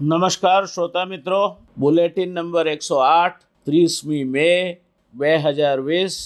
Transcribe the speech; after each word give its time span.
નમસ્કાર 0.00 0.64
શ્રોતા 0.66 1.04
મિત્રો. 1.04 1.56
બુલેટિન 1.78 2.34
નંબર 2.34 2.68
એકસો 2.68 2.96
આઠ, 2.96 3.44
ત્રીસમી 3.66 4.24
મે, 4.24 4.80
બે 5.14 5.30
હજાર 5.38 5.80
વીસ 5.80 6.16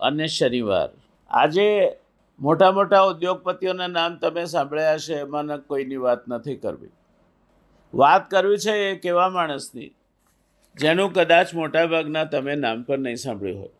અને 0.00 0.26
શનિવાર. 0.26 0.90
આજે 1.30 1.64
મોટા 2.40 2.70
મોટા 2.72 3.00
ઉદ્યોગપતિઓના 3.04 3.88
નામ 3.88 4.18
તમે 4.18 4.44
સાંભળ્યા 4.44 4.98
છે 4.98 5.18
એમાં 5.20 5.50
કોઈની 5.66 5.98
વાત 6.04 6.22
નથી 6.28 6.56
કરવી. 6.56 6.92
વાત 7.94 8.30
કરવી 8.30 8.58
છે 8.58 8.76
એ 8.84 8.94
કેવા 8.98 9.28
માણસની, 9.30 9.90
જેનું 10.76 11.10
કદાચ 11.12 11.54
મોટાભાગના 11.54 12.24
તમે 12.30 12.56
નામ 12.56 12.86
પણ 12.86 13.00
નહીં 13.00 13.20
સાંભળ્યું 13.24 13.58
હોય. 13.58 13.74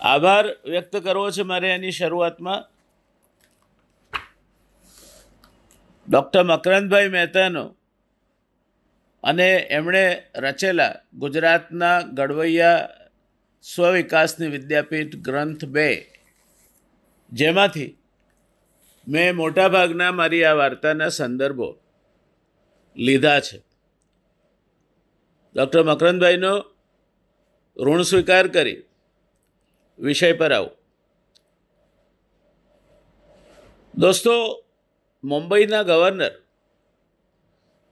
આભાર 0.00 0.44
વ્યક્ત 0.70 0.94
કરવો 1.08 1.26
છે 1.30 1.42
મારે 1.42 1.72
એની 1.72 1.96
શરૂઆતમાં. 2.02 2.68
ડૉક્ટર 6.10 6.42
મકરંદભાઈ 6.42 7.08
મહેતાનો 7.08 7.76
અને 9.24 9.54
એમણે 9.54 10.22
રચેલા 10.36 10.94
ગુજરાતના 11.14 12.00
ગડવૈયા 12.00 12.88
સ્વવિકાસની 13.62 14.48
વિદ્યાપીઠ 14.48 15.16
ગ્રંથ 15.16 15.64
બે, 15.64 16.10
જેમાંથી 17.32 17.98
મેં 19.08 19.36
મોટાભાગના 19.36 20.12
મારી 20.12 20.44
આ 20.44 20.52
વાર્તાના 20.52 21.08
સંદર્ભો 21.08 21.78
લીધા 22.96 23.40
છે. 23.40 23.58
ડૉક્ટર 25.54 25.82
મકરંદભાઈનો 25.82 26.64
ઋણ 27.84 28.02
સ્વીકાર 28.02 28.46
કરી. 28.48 28.82
વિષય 29.98 30.32
પર 30.32 30.52
આવું. 30.52 30.70
દોસ્તો 33.94 34.63
મુંબઈના 35.24 35.84
ગવર્નર 35.88 36.34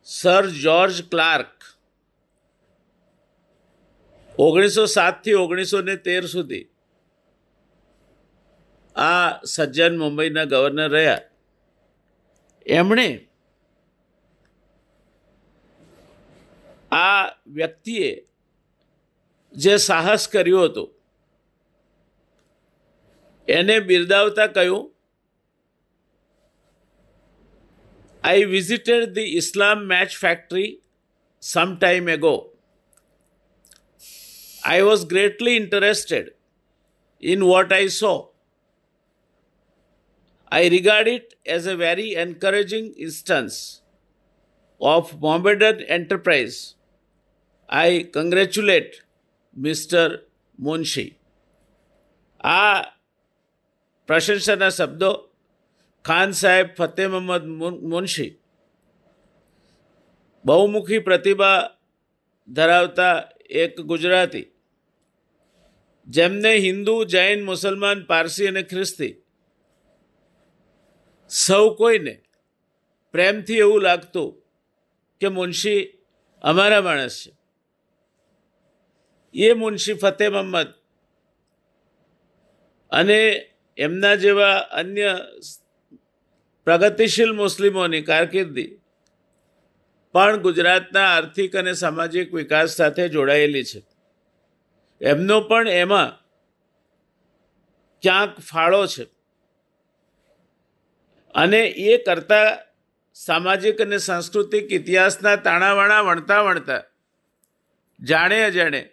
સર 0.06 0.44
જ્યોર્જ 0.62 0.98
ક્લાર્ક 1.12 1.68
ઓગણીસો 4.38 4.84
સાતથી 4.86 5.38
ઓગણીસો 5.44 5.80
ને 5.80 5.96
તેર 5.96 6.24
સુધી 6.34 6.66
આ 8.96 9.40
સજ્જન 9.54 9.96
મુંબઈના 10.02 10.44
ગવર્નર 10.44 10.90
રહ્યા. 10.90 11.22
એમણે 12.66 13.08
આ 16.92 17.22
વ્યક્તિએ 17.46 18.10
જે 19.54 19.78
સાહસ 19.78 20.28
કર્યું 20.28 20.68
હતું, 20.68 20.90
એને 23.48 23.76
બિરદાવતા 23.80 24.52
કહ્યું 24.56 24.91
I 28.23 28.45
visited 28.45 29.15
the 29.15 29.37
Islam 29.37 29.87
match 29.87 30.15
factory 30.17 30.79
some 31.39 31.77
time 31.79 32.07
ago. 32.07 32.49
I 34.65 34.81
was 34.83 35.05
greatly 35.05 35.55
interested 35.55 36.31
in 37.21 37.45
what 37.45 37.71
I 37.71 37.87
saw. 37.87 38.27
I 40.49 40.67
regard 40.67 41.07
it 41.07 41.35
as 41.45 41.65
a 41.65 41.75
very 41.75 42.15
encouraging 42.15 42.93
instance 42.97 43.81
of 44.81 45.21
Mohammedan 45.21 45.81
enterprise. 45.81 46.75
I 47.69 48.09
congratulate 48.11 49.01
Mr. 49.59 50.21
Munshi. 50.61 51.07
આ 52.43 52.81
પ્રશંસાના 54.07 54.69
શબ્દો 54.77 55.09
ખાન 56.04 56.30
સાહેબ 56.30 56.74
ફતેહ 56.74 57.08
મોહમ્મદ 57.08 57.44
મુનશી. 57.82 58.38
બહુમુખી 60.44 60.98
પ્રતિભા 60.98 61.70
ધરાવતા 62.48 63.28
એક 63.50 63.80
ગુજરાતી. 63.80 64.46
જેમને 66.06 66.54
હિન્દુ, 66.56 67.04
જૈન, 67.04 67.44
મુસલમાન, 67.44 68.04
પારસી 68.04 68.46
અને 68.46 68.62
ખ્રિસ્તી. 68.62 69.22
સૌ 71.28 71.74
કોઈને 71.74 72.22
પ્રેમથી 73.12 73.58
એવું 73.58 73.82
લાગતું 73.82 74.42
કે 75.20 75.28
મુનશી 75.28 75.98
અમારા 76.42 76.80
માણસ 76.80 77.26
છે. 77.26 77.32
એ 79.34 79.52
મુનશી 79.52 79.94
ફતેહ 79.94 80.28
મહમ્મદ 80.28 80.66
અને 82.90 83.48
એમના 83.78 84.14
જેવા 84.14 84.56
અન્ય 84.56 85.26
પ્રગતિશીલ 86.64 87.32
મુસ્લિમોની 87.32 88.02
કારકિર્દી 88.02 88.78
પણ 90.12 90.36
ગુજરાતના 90.36 91.06
આર્થિક 91.08 91.56
અને 91.56 91.72
સામાજિક 91.72 92.34
વિકાસ 92.34 92.70
સાથે 92.70 93.08
જોડાયેલી 93.08 93.64
છે. 93.64 93.82
એમનો 95.00 95.40
પણ 95.40 95.68
એમાં 95.68 96.10
ક્યાંક 98.02 98.38
ફાળો 98.38 98.86
છે. 98.86 99.04
અને 101.34 101.60
એ 101.66 101.96
કરતા 101.96 102.58
સામાજિક 103.14 103.80
અને 103.80 103.98
સાંસ્કૃતિક 103.98 104.72
ઇતિહાસના 104.72 105.36
તાણાવાણા 105.36 106.00
વણતા 106.00 106.42
વણતા 106.42 106.82
જાણે 108.00 108.42
અજાણે 108.42 108.88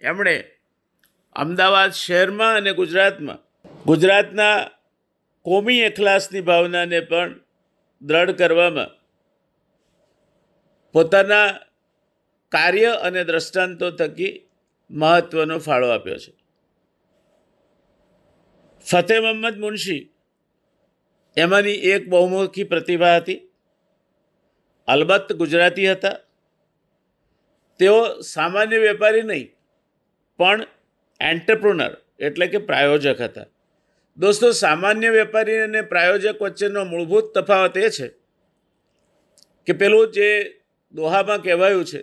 એમણે 0.00 0.50
અમદાવાદ 1.32 1.90
શહેરમાં 1.90 2.56
અને 2.56 2.72
ગુજરાતમાં 2.72 3.38
ગુજરાતના 3.84 4.70
કોમી 5.46 5.80
એખલાસની 5.80 6.40
ભાવનાને 6.40 7.00
પણ 7.00 7.34
દ્રઢ 8.02 8.30
કરવામાં 8.30 8.90
પોતાના 10.94 11.46
કાર્ય 12.52 12.90
અને 13.02 13.24
દ્રષ્ટાંતો 13.24 13.90
થકી 13.90 14.32
મહત્ત્વનો 14.90 15.58
ફાળો 15.58 15.88
આપ્યો 15.88 16.18
છે. 16.18 16.32
ફતેહ 18.86 19.20
મહમ્મદ 19.20 19.56
મુનશી 19.58 20.02
એમાંની 21.36 21.78
એક 21.92 22.02
બહુમુખી 22.08 22.64
પ્રતિભા 22.64 23.16
હતી. 23.16 23.40
અલબત્ત 24.88 25.32
ગુજરાતી 25.32 25.88
હતા. 25.92 26.16
તેઓ 27.80 27.98
સામાન્ય 28.20 28.78
વેપારી 28.78 29.22
નહીં, 29.22 29.48
પણ 30.38 30.66
એન્ટરપ્રુનર 31.20 31.92
એટલે 32.20 32.46
કે 32.46 32.58
પ્રાયોજક 32.58 33.20
હતા. 33.20 33.46
દોસ્તો, 34.18 34.52
સામાન્ય 34.52 35.10
વેપારી 35.10 35.58
અને 35.58 35.82
પ્રાયોજક 35.82 36.42
વચ્ચેનો 36.42 36.84
મૂળભૂત 36.84 37.38
તફાવત 37.38 37.76
એ 37.76 37.90
છે 37.90 38.08
કે 39.66 39.72
પેલું 39.72 40.12
જે 40.12 40.28
દોહામાં 40.94 41.42
કહેવાયું 41.42 41.84
છે 41.84 42.00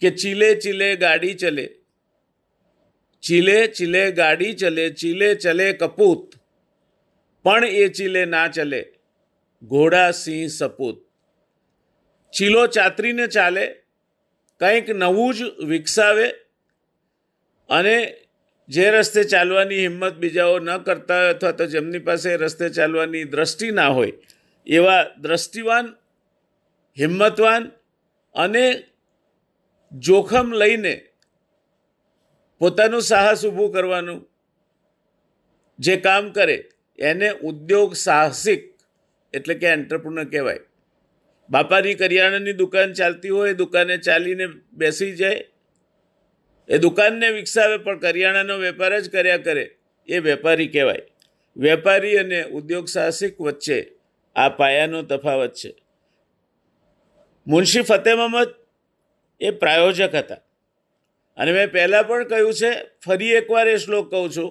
કે 0.00 0.10
ચીલે 0.10 0.54
ચીલે 0.54 0.96
ગાડી 0.96 1.34
ચલે, 1.34 1.66
ચીલે 3.22 3.66
ચીલે 3.66 4.12
ગાડી 4.12 4.52
ચલે, 4.52 4.90
ચીલે 4.90 5.34
ચલે 5.34 5.72
કપૂત, 5.72 6.34
પણ 7.44 7.64
એ 7.64 7.88
ચીલે 7.88 8.24
ના 8.24 8.48
ચલે, 8.48 8.82
ઘોડા 9.62 10.10
સિંહ 10.10 10.48
સપૂત. 10.48 10.96
ચીલો 12.32 12.66
ચાતરીને 12.66 13.26
ચાલે, 13.26 13.66
કંઈક 14.60 14.88
નવું 14.90 15.34
જ 15.34 15.42
વિકસાવે 15.66 16.28
અને 17.68 18.23
જે 18.68 18.90
રસ્તે 18.90 19.22
ચાલવાની 19.24 19.80
હિંમત 19.86 20.16
બીજાઓ 20.16 20.58
ન 20.58 20.70
કરતા 20.78 21.20
હોય 21.20 21.34
અથવા 21.34 21.52
તો 21.52 21.66
જેમની 21.66 21.98
પાસે 21.98 22.36
રસ્તે 22.36 22.66
ચાલવાની 22.68 23.24
દ્રષ્ટિ 23.24 23.70
ના 23.70 23.88
હોય, 23.88 24.14
એવા 24.66 25.02
દ્રષ્ટિવાન, 25.20 25.86
હિંમતવાન 26.98 27.64
અને 28.34 28.64
જોખમ 29.92 30.48
લઈને 30.52 30.94
પોતાનું 32.60 33.02
સાહસ 33.02 33.40
ઊભું 33.44 33.72
કરવાનું 33.72 34.20
જે 35.78 35.96
કામ 35.96 36.32
કરે, 36.32 36.56
એને 36.98 37.28
ઉદ્યોગ 37.42 37.90
સાહસિક 38.06 38.62
એટલે 39.34 39.54
કે 39.54 39.66
એન્ટરપ્રુનર 39.66 40.24
કહેવાય. 40.24 40.62
બાપાની 41.50 41.94
કરિયાણાની 41.94 42.60
દુકાન 42.62 42.92
ચાલતી 42.92 43.34
હોય, 43.36 43.54
દુકાને 43.54 43.96
ચાલીને 43.98 44.46
બેસી 44.72 45.16
જાય 45.16 45.44
એ 46.68 46.78
દુકાનને 46.78 47.30
વિકસાવે, 47.30 47.76
પણ 47.76 47.98
કરિયાણાનો 47.98 48.56
વેપાર 48.56 49.00
જ 49.00 49.10
કર્યા 49.10 49.36
કરે, 49.36 49.76
એ 50.08 50.18
વેપારી 50.18 50.68
કહેવાય. 50.68 51.02
વેપારી 51.56 52.16
અને 52.16 52.42
ઉદ્યોગ 52.44 52.86
સાહસિક 52.86 53.40
વચ્ચે 53.40 53.92
આ 54.36 54.48
પાયાનો 54.48 55.02
તફાવત 55.02 55.52
છે. 55.52 55.74
મુનશી 57.46 57.82
ફતેહ 57.82 58.14
મહમદ 58.14 58.54
એ 59.40 59.50
પ્રાયોજક 59.50 60.14
હતા. 60.14 60.34
અને 61.36 61.52
મેં 61.52 61.72
પહેલાં 61.72 62.08
પણ 62.08 62.28
કહ્યું 62.28 62.54
છે, 62.54 62.70
ફરી 63.04 63.30
એકવાર 63.30 63.68
એ 63.68 63.76
શ્લોક 63.76 64.10
કહું 64.10 64.30
છું 64.30 64.50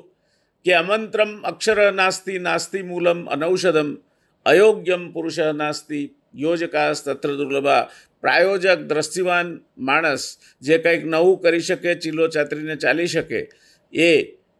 કે 0.65 0.73
અમંત્રમ 0.73 1.41
અક્ષર 1.41 1.93
નાસ્તિ 1.93 2.39
નાસ્તિ 2.39 2.81
મૂલમ 2.81 3.25
અનૌષધમ, 3.25 3.97
અયોગ્યમ 4.45 5.11
પુરુષ 5.11 5.39
નાસ્તિ 5.39 6.09
યોજકાસ 6.35 7.03
તત્ર 7.03 7.35
દુર્લભા 7.35 7.89
પ્રાયોજક, 8.23 8.79
દ્રષ્ટિવાન 8.89 9.47
માણસ 9.77 10.37
જે 10.61 10.77
કંઈક 10.77 11.05
નવું 11.05 11.41
કરી 11.41 11.59
શકે, 11.59 11.95
ચીલો 11.95 12.27
ચાતરીને 12.27 12.75
ચાલી 12.75 13.07
શકે, 13.07 13.49
એ 13.93 14.09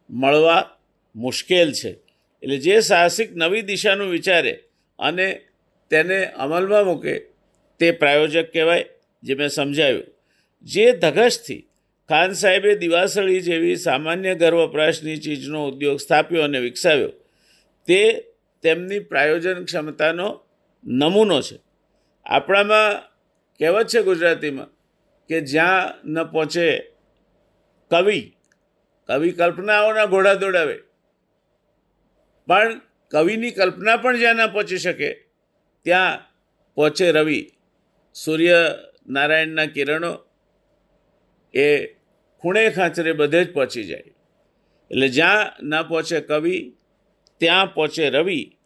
મળવા 0.10 0.62
મુશ્કેલ 1.16 1.72
છે. 1.72 1.92
એટલે 2.44 2.58
જે 2.58 2.80
સાહસિક 2.80 3.30
નવી 3.36 3.62
દિશાનું 3.62 4.10
વિચારે 4.10 4.54
અને 5.00 5.28
તેને 5.90 6.26
અમલમાં 6.26 6.86
મૂકે, 6.86 7.16
તે 7.80 7.92
પ્રાયોજક 7.92 8.52
કહેવાય, 8.54 8.86
જે 9.24 9.34
મેં 9.36 9.50
સમજાવ્યું. 9.50 10.08
જે 10.64 10.86
ધગશથી 10.92 11.62
ખાન 12.10 12.32
સાહેબે 12.34 12.76
દિવાસળી 12.76 13.42
જેવી 13.42 13.76
સામાન્ય 13.76 14.36
ઘર 14.36 14.54
વપરાશની 14.54 15.18
ચીજનો 15.18 15.60
ઉદ્યોગ 15.68 16.00
સ્થાપ્યો 16.00 16.44
અને 16.44 16.60
વિકસાવ્યો, 16.60 17.12
તે 17.88 18.00
તેમની 18.64 19.00
પ્રાયોજન 19.00 19.64
ક્ષમતાનો 19.64 20.28
નમૂનો 20.84 21.42
છે. 21.42 21.58
આપણામાં 22.26 23.13
કહેવત 23.64 23.88
છે 23.88 24.02
ગુજરાતીમાં 24.02 24.68
કે 25.28 25.42
જ્યાં 25.42 26.08
ન 26.12 26.24
પહોંચે 26.24 26.92
કવિ 27.92 28.36
કવિ 29.08 29.32
કલ્પનાઓના 29.32 30.06
ઘોડા 30.06 30.34
દોડાવે. 30.34 30.80
પણ 32.48 32.82
કવિની 33.12 33.52
કલ્પના 33.52 33.98
પણ 33.98 34.18
જ્યાં 34.18 34.36
ન 34.36 34.48
પહોંચી 34.48 34.78
શકે, 34.78 35.14
ત્યાં 35.82 36.20
પહોંચે 36.76 37.12
રવિ. 37.12 37.52
સૂર્ય 38.14 38.76
નારાયણના 39.08 39.66
કિરણો 39.66 40.26
એ 41.54 41.86
ખૂણે 42.38 42.70
ખાંચરે 42.70 43.12
બધે 43.12 43.46
જ 43.46 43.54
પહોંચી 43.54 43.84
જાય. 43.84 44.04
એટલે 44.92 45.08
જ્યાં 45.10 45.64
ન 45.64 45.82
પહોંચે 45.82 46.22
કવિ, 46.22 46.74
ત્યાં 47.38 47.74
પહોંચે 47.74 48.10
રવિ. 48.10 48.58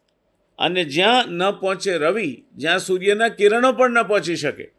અને 0.60 0.84
જ્યાં 0.84 1.30
ન 1.30 1.52
પહોંચે 1.52 1.98
રવિ, 1.98 2.46
જ્યાં 2.56 2.80
સૂર્યના 2.80 3.30
કિરણો 3.30 3.74
પણ 3.74 3.92
ન 3.92 4.04
પહોંચી 4.04 4.36
શકે 4.36 4.77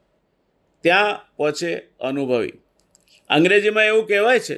ત્યાં 0.84 1.36
પહોંચે 1.36 1.70
અનુભવી. 2.00 2.52
અંગ્રેજીમાં 3.30 3.84
એવું 3.84 4.06
કહેવાય 4.06 4.40
છે 4.40 4.56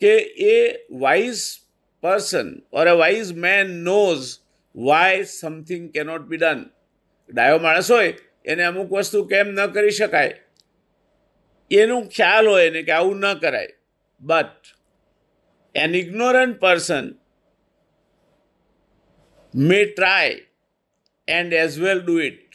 કે 0.00 0.12
એ 0.48 0.56
wise 0.98 1.42
person 2.02 2.62
or 2.72 2.86
a 2.86 2.94
wise 2.94 3.32
man 3.32 3.70
knows 3.84 4.38
why 4.76 5.22
something 5.22 5.90
cannot 5.90 6.20
be 6.20 6.36
done 6.36 6.70
ડાયો 7.30 7.58
માણસ 7.58 7.90
હોય, 7.90 8.14
એને 8.44 8.62
અમુક 8.64 8.92
વસ્તુ 8.92 9.24
કેમ 9.24 9.48
ન 9.48 9.66
કરી 9.66 9.90
શકાય? 9.90 10.34
એનું 11.70 12.08
ખ્યાલ 12.08 12.48
હોય 12.48 12.66
એને 12.66 12.82
કે 12.82 12.92
આવું 12.92 13.18
ન 13.18 13.34
કરાય. 13.34 13.68
But 14.20 14.74
an 15.74 15.94
ignorant 15.94 16.60
person 16.60 17.14
may 19.54 19.84
try 19.84 20.40
and 21.28 21.52
as 21.52 21.78
well 21.78 22.00
do 22.00 22.20
it 22.20 22.50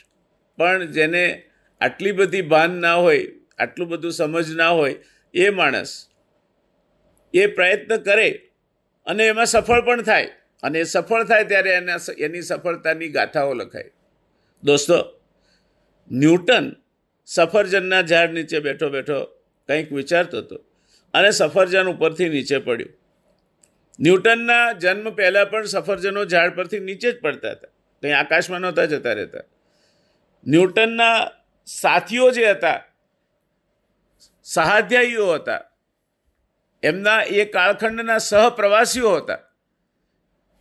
પણ 0.58 0.86
જેને 0.92 1.50
આટલી 1.84 2.12
બધી 2.12 2.42
ભાન 2.42 2.72
ના 2.72 2.94
હોય, 2.96 3.28
આટલું 3.60 3.88
બધું 3.88 4.12
સમજ 4.12 4.56
ના 4.56 4.70
હોય, 4.70 4.96
એ 5.34 5.50
માણસ 5.50 6.08
એ 7.34 7.46
પ્રયત્ન 7.48 7.98
કરે 7.98 8.30
અને 9.06 9.28
એમાં 9.28 9.46
સફળ 9.46 9.82
પણ 9.82 10.02
થાય. 10.02 10.30
અને 10.64 10.80
એ 10.80 10.84
સફળ 10.84 11.24
થાય 11.24 11.44
ત્યારે 11.44 11.72
એના 11.72 11.98
એની 12.18 12.42
સફળતાની 12.42 13.10
ગાથાઓ 13.10 13.54
લખાય. 13.54 13.92
દોસ્તો, 14.64 14.98
ન્યૂટન 16.12 16.72
સફરજનના 17.26 18.02
ઝાડ 18.02 18.34
નીચે 18.34 18.60
બેઠો 18.60 18.90
બેઠો 18.90 19.20
કંઈક 19.68 19.92
વિચારતો 19.92 20.38
હતો 20.38 20.56
અને 21.14 21.32
સફરજન 21.32 21.88
ઉપરથી 21.88 22.30
નીચે 22.30 22.58
પડ્યું. 22.58 22.90
ન્યૂટનના 24.00 24.72
જન્મ 24.72 25.10
પહેલાં 25.10 25.50
પણ 25.50 25.66
સફરજનો 25.66 26.26
ઝાડ 26.26 26.56
પરથી 26.56 26.80
નીચે 26.80 27.12
જ 27.12 27.20
પડતા 27.22 27.52
હતા. 27.52 27.68
કંઈ 28.02 28.12
આકાશમાં 28.12 28.62
નહોતા 28.62 28.86
જતા 28.86 29.14
રહેતા. 29.14 29.40
ન્યૂટનના 30.48 31.12
સાથીઓ 31.66 32.32
જે 32.32 32.52
હતા, 32.52 32.84
સહાધ્યાયીઓ 34.44 35.34
હતા, 35.34 35.60
એમના 36.84 37.22
એ 37.22 37.46
કાળખંડના 37.46 38.18
સહપ્રવાસીઓ 38.18 39.16
હતા, 39.16 39.38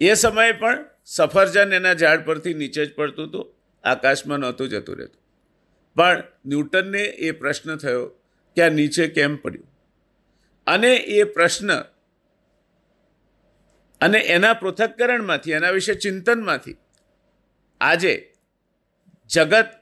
એ 0.00 0.14
સમયે 0.14 0.52
પણ 0.52 0.84
સફરજન 1.04 1.72
એના 1.72 1.94
ઝાડ 1.94 2.24
પરથી 2.24 2.54
નીચે 2.54 2.86
જ 2.86 2.94
પડતું 2.94 3.28
હતું, 3.28 3.54
આકાશમાં 3.84 4.38
નહોતું 4.38 4.68
જતું 4.68 4.98
રહેતું. 4.98 5.22
પણ 5.94 6.22
ન્યૂટનને 6.46 7.02
એ 7.02 7.30
પ્રશ્ન 7.30 7.76
થયો 7.76 8.06
કે 8.56 8.62
આ 8.62 8.68
નીચે 8.68 9.06
કેમ 9.08 9.36
પડ્યું? 9.36 9.68
અને 10.66 10.96
એ 10.96 11.24
પ્રશ્ન 11.24 11.80
અને 14.00 14.18
એના 14.18 14.52
પૃથક્કરણમાંથી, 14.52 15.50
એના 15.50 15.70
વિશે 15.70 15.94
ચિંતનમાંથી 15.94 16.76
આજે 17.80 18.34
જગત 19.28 19.81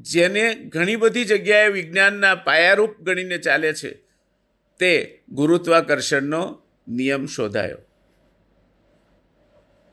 જેને 0.00 0.54
ઘણી 0.54 0.96
બધી 0.96 1.24
જગ્યાએ 1.24 1.68
વિજ્ઞાનના 1.68 2.34
પાયારૂપ 2.34 3.00
ગણીને 3.00 3.38
ચાલે 3.38 3.72
છે, 3.72 3.90
તે 4.78 5.22
ગુરુત્વાકર્ષણનો 5.28 6.62
નિયમ 6.88 7.26
શોધાયો. 7.26 7.78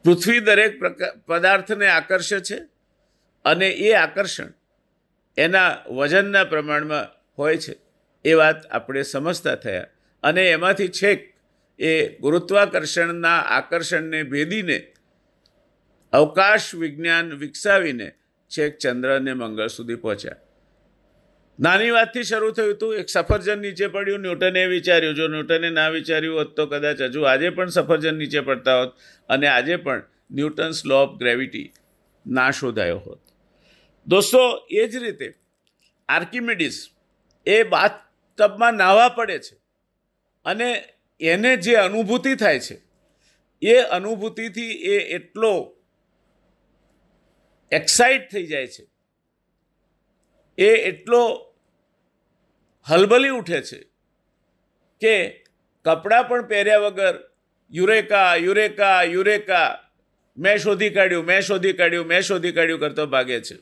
પૃથ્વી 0.06 0.40
દરેક 0.40 0.80
પદાર્થને 1.26 1.88
આકર્ષે 1.88 2.40
છે 2.40 2.58
અને 3.46 3.70
એ 3.70 3.94
આકર્ષણ 3.94 4.54
એના 5.38 5.78
વજનના 5.90 6.44
પ્રમાણમાં 6.44 7.08
હોય 7.38 7.58
છે, 7.58 7.76
એ 8.26 8.34
વાત 8.34 8.66
આપણે 8.66 9.02
સમજતા 9.02 9.56
થયા. 9.56 9.88
અને 10.24 10.50
એમાંથી 10.50 10.88
છેક 10.88 11.34
એ 11.80 12.18
ગુરુત્વાકર્ષણના 12.18 13.40
આકર્ષણને 13.40 14.24
ભેદીને 14.24 14.94
અવકાશ 16.14 16.76
વિજ્ઞાન 16.76 17.34
વિકસાવીને 17.34 18.12
છેક 18.52 18.78
ચંદ્ર 18.78 19.16
અને 19.16 19.34
મંગળ 19.34 19.68
સુધી 19.68 19.96
પહોંચ્યા. 19.96 20.36
નાની 21.60 21.90
વાતથી 21.90 22.24
શરૂ 22.24 22.52
થયું 22.52 22.74
હતું 22.74 22.96
એક 22.96 23.10
સફરજન 23.10 23.60
નીચે 23.60 23.88
પડ્યું, 23.88 24.20
ન્યૂટને 24.20 24.66
વિચાર્યું, 24.66 25.16
જો 25.16 25.28
ન્યૂટને 25.28 25.70
ના 25.70 25.90
વિચાર્યું 25.90 26.40
હોત 26.40 26.56
તો 26.56 26.66
કદાચ 26.66 27.02
હજુ 27.02 27.22
આજે 27.22 27.50
પણ 27.50 27.68
સફરજન 27.68 28.16
નીચે 28.16 28.40
પડતા 28.40 28.80
હોત 28.80 28.94
અને 29.30 29.48
આજે 29.48 29.76
પણ 29.76 30.04
ન્યૂટન્સ 30.32 30.86
લો 30.86 31.04
ઓફ 31.04 31.20
ગ્રેવિટી 31.20 31.72
ના 32.28 32.52
શોધાયો 32.52 32.98
હોત. 32.98 33.22
દોસ્તો, 34.08 34.68
એ 34.72 34.88
જ 34.88 34.96
રીતે 34.96 35.34
આર્કિમેડિસ 36.10 36.90
એ 37.46 37.64
બાથટબમાં 37.64 38.74
નાહવા 38.74 39.10
પડે 39.10 39.40
છે 39.40 39.56
અને 40.46 40.84
એને 41.22 41.58
જે 41.58 41.76
અનુભૂતિ 41.76 42.36
થાય 42.36 42.60
છે, 42.60 42.78
એ 43.62 43.76
અનુભૂતિથી 43.80 44.72
એ 44.72 44.98
એટલો 45.16 45.77
એક્સાઇટ 47.72 48.32
થઈ 48.32 48.48
જાય 48.48 48.68
છે. 48.68 48.88
એ 50.58 50.68
એટલો 50.68 51.54
હલબલી 52.90 53.30
ઉઠે 53.30 53.62
છે 53.62 53.84
કે 55.00 55.46
કપડાં 55.86 56.28
પણ 56.28 56.48
પહેર્યા 56.48 56.78
વગર 56.78 57.30
યુરેકા 57.72 58.36
યુરેકા 58.36 59.04
યુરેકા, 59.04 59.90
મેં 60.38 60.58
શોધી 60.58 60.90
કાઢ્યું, 60.90 61.26
મેં 61.26 61.42
શોધી 61.42 61.74
કાઢ્યું, 61.74 62.06
મેં 62.06 62.22
શોધી 62.22 62.52
કાઢ્યું 62.52 62.80
કરતો 62.80 63.06
ભાગે 63.06 63.42
છે. 63.42 63.56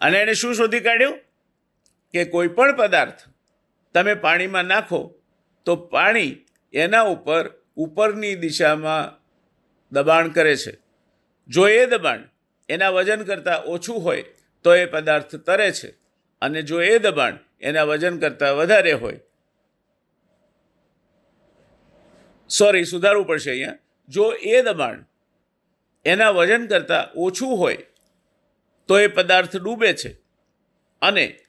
અને 0.00 0.18
એણે 0.18 0.34
શું 0.34 0.54
શોધી 0.54 0.80
કાઢ્યું? 0.80 1.18
કે 2.12 2.24
કોઈ 2.24 2.48
પણ 2.48 2.76
પદાર્થ 2.76 3.18
તમે 3.94 4.14
પાણીમાં 4.14 4.64
નાખો 4.64 5.14
તો 5.64 5.76
પાણી 5.76 6.46
એના 6.72 7.02
ઉપર 7.02 7.50
ઉપરની 7.76 8.34
દિશામાં 8.34 9.22
દબાણ 9.92 10.28
કરે 10.28 10.56
છે. 10.56 10.78
જો 11.48 11.68
એ 11.68 11.86
દબાણ 11.86 12.22
એના 12.68 12.88
વજન 12.88 13.24
કરતાં 13.24 13.64
ઓછું 13.64 14.04
હોય 14.04 14.24
તો 14.62 14.74
એ 14.74 14.86
પદાર્થ 14.86 15.36
તરે 15.36 15.72
છે. 15.72 15.94
અને 16.40 16.62
જો 16.62 16.82
એ 16.82 16.98
દબાણ 16.98 17.38
એના 17.60 17.82
વજન 17.82 18.18
કરતાં 18.18 18.56
વધારે 18.56 18.92
હોય. 18.92 19.20
સોરી 22.48 22.84
સુધારવું 22.84 23.26
પડશે 23.26 23.50
અહીંયા. 23.50 23.74
જો 24.08 24.32
એ 24.32 24.62
દબાણ 24.62 25.04
એના 26.04 26.30
વજન 26.30 26.66
કરતાં 26.66 27.12
ઓછું 27.12 27.58
હોય 27.58 27.78
તો 28.88 28.98
એ 28.98 29.06
પદાર્થ 29.06 29.56
ડૂબે 29.56 29.92
છે. 29.92 30.18
અને 31.02 31.40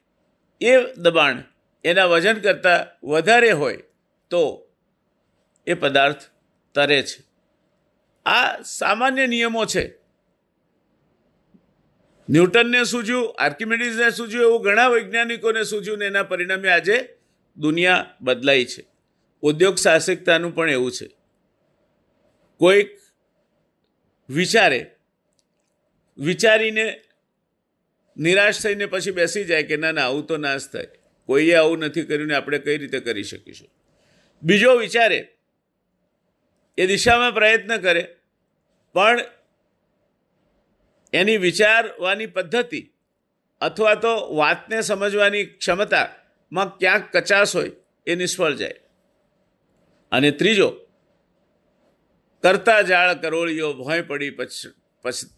એ 0.62 0.94
દબાણ 0.94 1.44
એના 1.84 2.06
વજન 2.06 2.40
કરતાં 2.40 3.08
વધારે 3.08 3.52
હોય 3.52 3.84
તો 4.30 4.70
એ 5.68 5.74
પદાર્થ 5.74 6.22
તરે 6.74 7.04
છે. 7.04 7.24
આ 8.26 8.62
સામાન્ય 8.62 9.28
નિયમો 9.28 9.66
છે. 9.66 9.99
ન્યૂટનને 12.30 12.84
સૂજ્યું 12.84 13.36
આર્કિમેડિસને 13.40 14.10
સૂજ્યું, 14.10 14.44
એવું 14.44 14.62
ઘણા 14.62 14.88
વૈજ્ઞાનિકોને 14.88 15.64
સૂજ્યું 15.64 15.98
ને 15.98 16.06
એના 16.06 16.24
પરિણામે 16.24 16.70
આજે 16.70 17.18
દુનિયા 17.58 18.16
બદલાઈ 18.22 18.66
છે. 18.66 18.86
ઉદ્યોગ 19.42 19.76
સાહસિકતાનું 19.76 20.56
પણ 20.56 20.70
એવું 20.70 20.92
છે. 20.92 21.10
કોઈક 22.58 22.90
વિચારે, 24.30 24.92
વિચારીને 26.18 27.02
નિરાશ 28.18 28.64
થઈને 28.64 28.86
પછી 28.86 29.12
બેસી 29.12 29.44
જાય 29.46 29.64
કે 29.64 29.78
ના 29.78 29.92
ના, 29.92 30.06
આવું 30.06 30.28
તો 30.28 30.38
નાશ 30.38 30.70
થાય. 30.70 30.88
કોઈએ 31.26 31.54
આવું 31.54 31.80
નથી 31.80 32.02
કર્યું 32.02 32.28
ને 32.28 32.36
આપણે 32.36 32.60
કઈ 32.60 32.78
રીતે 32.78 33.00
કરી 33.00 33.24
શકીશું? 33.24 33.70
બીજો 34.44 34.76
વિચારે, 34.76 35.28
એ 36.78 36.88
દિશામાં 36.88 37.34
પ્રયત્ન 37.34 37.78
કરે, 37.78 38.16
પણ 38.94 39.20
એની 41.14 41.38
વિચારવાની 41.38 42.26
પદ્ધતિ 42.28 42.82
અથવા 43.62 43.96
તો 43.96 44.12
વાતને 44.36 44.82
સમજવાની 44.82 45.46
ક્ષમતામાં 45.46 46.78
ક્યાંક 46.78 47.10
કચાશ 47.14 47.56
હોય 47.56 47.72
એ 48.08 48.16
નિષ્ફળ 48.16 48.54
જાય. 48.54 48.78
અને 50.12 50.32
ત્રીજો, 50.32 50.70
કરતા 52.44 52.82
જાળ 52.82 53.14
કરોળીઓ 53.14 53.74
ભોંય 53.74 54.02
પડી 54.02 54.32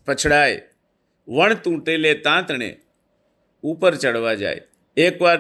પછડાય, 0.06 0.62
વણ 1.28 1.54
તૂટેલે 1.54 2.14
તાંતણે, 2.14 2.70
ઉપર 3.64 3.94
ચડવા 3.96 4.34
જાય. 4.34 4.62
એકવાર 4.98 5.38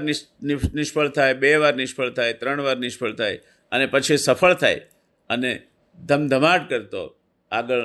નિષ્ફળ 0.73 1.09
થાય, 1.09 1.33
બે 1.33 1.55
વાર 1.55 1.75
નિષ્ફળ 1.75 2.09
થાય, 2.09 2.33
ત્રણ 2.33 2.61
વાર 2.61 2.77
નિષ્ફળ 2.77 3.13
થાય 3.13 3.39
અને 3.71 3.85
પછી 3.85 4.17
સફળ 4.17 4.53
થાય 4.53 4.79
અને 5.29 5.51
ધમધમાટ 5.99 6.69
કરતો 6.69 7.03
આગળ 7.51 7.81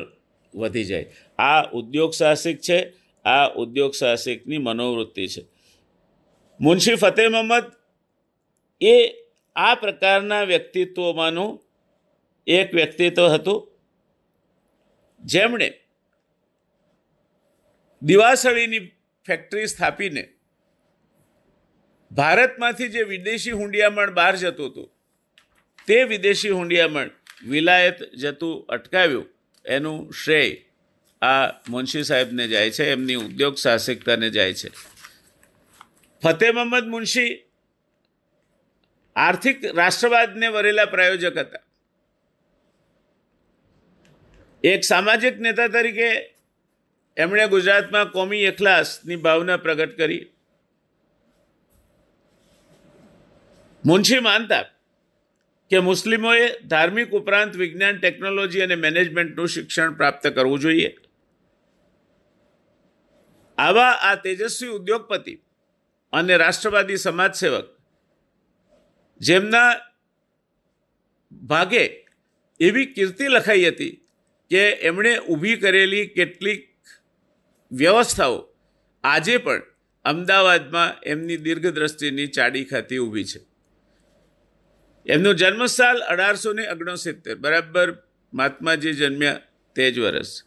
વધી 0.57 0.85
જાય. 0.85 1.07
આ 1.39 1.63
ઉદ્યોગ 1.71 2.13
સાહસિક 2.13 2.61
છે, 2.61 2.79
આ 3.25 3.47
ઉદ્યોગ 3.47 3.95
સાહસિકની 3.95 4.59
મનોવૃત્તિ 4.59 5.27
છે. 5.27 5.43
મુનશી 6.61 6.95
ફતેહ 6.95 7.29
મહમ્મદ 7.29 7.65
એ 8.81 8.97
આ 9.57 9.75
પ્રકારના 9.75 10.43
વ્યક્તિત્વમાંનું 10.43 11.53
એક 12.47 12.75
વ્યક્તિત્વ 12.75 13.27
હતું. 13.27 13.69
જેમણે 15.25 15.69
દિવાસળીની 18.03 18.79
ફેક્ટરી 19.27 19.67
સ્થાપીને 19.67 20.25
ભારતમાંથી 22.11 22.89
જે 22.89 23.03
વિદેશી 23.03 23.51
હુંડિયામણ 23.51 24.15
બહાર 24.15 24.37
જતું 24.37 24.71
હતું, 24.71 24.89
તે 25.87 26.05
વિદેશી 26.05 26.51
હુંડિયામણ 26.51 27.11
વિલાયત 27.49 27.99
જતું 28.15 28.67
અટકાવ્યું. 28.67 29.36
એનું 29.67 30.13
શ્રેય 30.13 30.57
આ 31.23 31.47
મુનશી 31.69 32.03
સાહેબને 32.03 32.49
જાય 32.49 32.71
છે, 32.71 32.91
એમની 32.93 33.15
ઉદ્યોગ 33.15 33.55
સાહસિકતાને 33.55 34.31
જાય 34.31 34.55
છે. 34.55 34.69
ફતેહ 36.23 36.53
મહમ્મદ 36.53 36.87
મુનશી 36.87 37.45
આર્થિક 39.17 39.65
રાષ્ટ્રવાદને 39.65 40.49
વરેલા 40.49 40.85
પ્રાયોજક 40.85 41.37
હતા. 41.37 41.59
એક 44.65 44.85
સામાજિક 44.85 45.39
નેતા 45.39 45.69
તરીકે 45.69 46.35
એમણે 47.17 47.49
ગુજરાતમાં 47.49 48.11
કોમી 48.11 48.43
એખલાસની 48.43 49.17
ભાવના 49.17 49.57
પ્રગટ 49.57 49.97
કરી. 49.97 50.27
મુનશી 53.87 54.19
માનતા 54.19 54.65
કે 55.71 55.81
મુસ્લિમોએ 55.81 56.45
ધાર્મિક 56.69 57.13
ઉપરાંત 57.13 57.55
વિજ્ઞાન, 57.57 58.01
ટેકનોલોજી 58.01 58.63
અને 58.63 58.77
મેનેજમેન્ટનું 58.77 59.49
શિક્ષણ 59.49 59.97
પ્રાપ્ત 59.97 60.29
કરવું 60.29 60.61
જોઈએ. 60.61 60.91
આવા 63.59 63.93
આ 64.03 64.15
તેજસ્વી 64.17 64.69
ઉદ્યોગપતિ 64.69 65.35
અને 66.13 66.35
રાષ્ટ્રવાદી 66.37 66.97
સમાજસેવક 66.97 67.69
જેમના 69.21 69.71
ભાગે 71.33 71.85
એવી 72.61 72.87
કીર્તિ 72.87 73.29
લખાઈ 73.29 73.69
હતી 73.69 73.95
કે 74.51 74.63
એમણે 74.83 75.13
ઊભી 75.19 75.57
કરેલી 75.57 76.07
કેટલીક 76.09 76.63
વ્યવસ્થાઓ 77.73 78.39
આજે 79.05 79.39
પણ 79.39 79.63
અમદાવાદમાં 80.05 80.97
એમની 81.03 81.37
દીર્ઘદ્રષ્ટિની 81.37 82.27
ચાડી 82.27 82.65
ખાતી 82.65 82.99
ઊભી 82.99 83.25
છે. 83.25 83.41
એમનું 85.09 85.35
જન્મસાલ 85.35 85.99
અઢારસો 85.99 86.53
ને 86.53 86.71
ઓગણસિત્તેર 86.71 87.35
બરાબર? 87.35 87.99
મહાત્માજી 88.35 88.93
જન્મ્યા 88.93 89.41
તે 89.75 89.91
જ 89.91 89.99
વર્ષ 89.99 90.45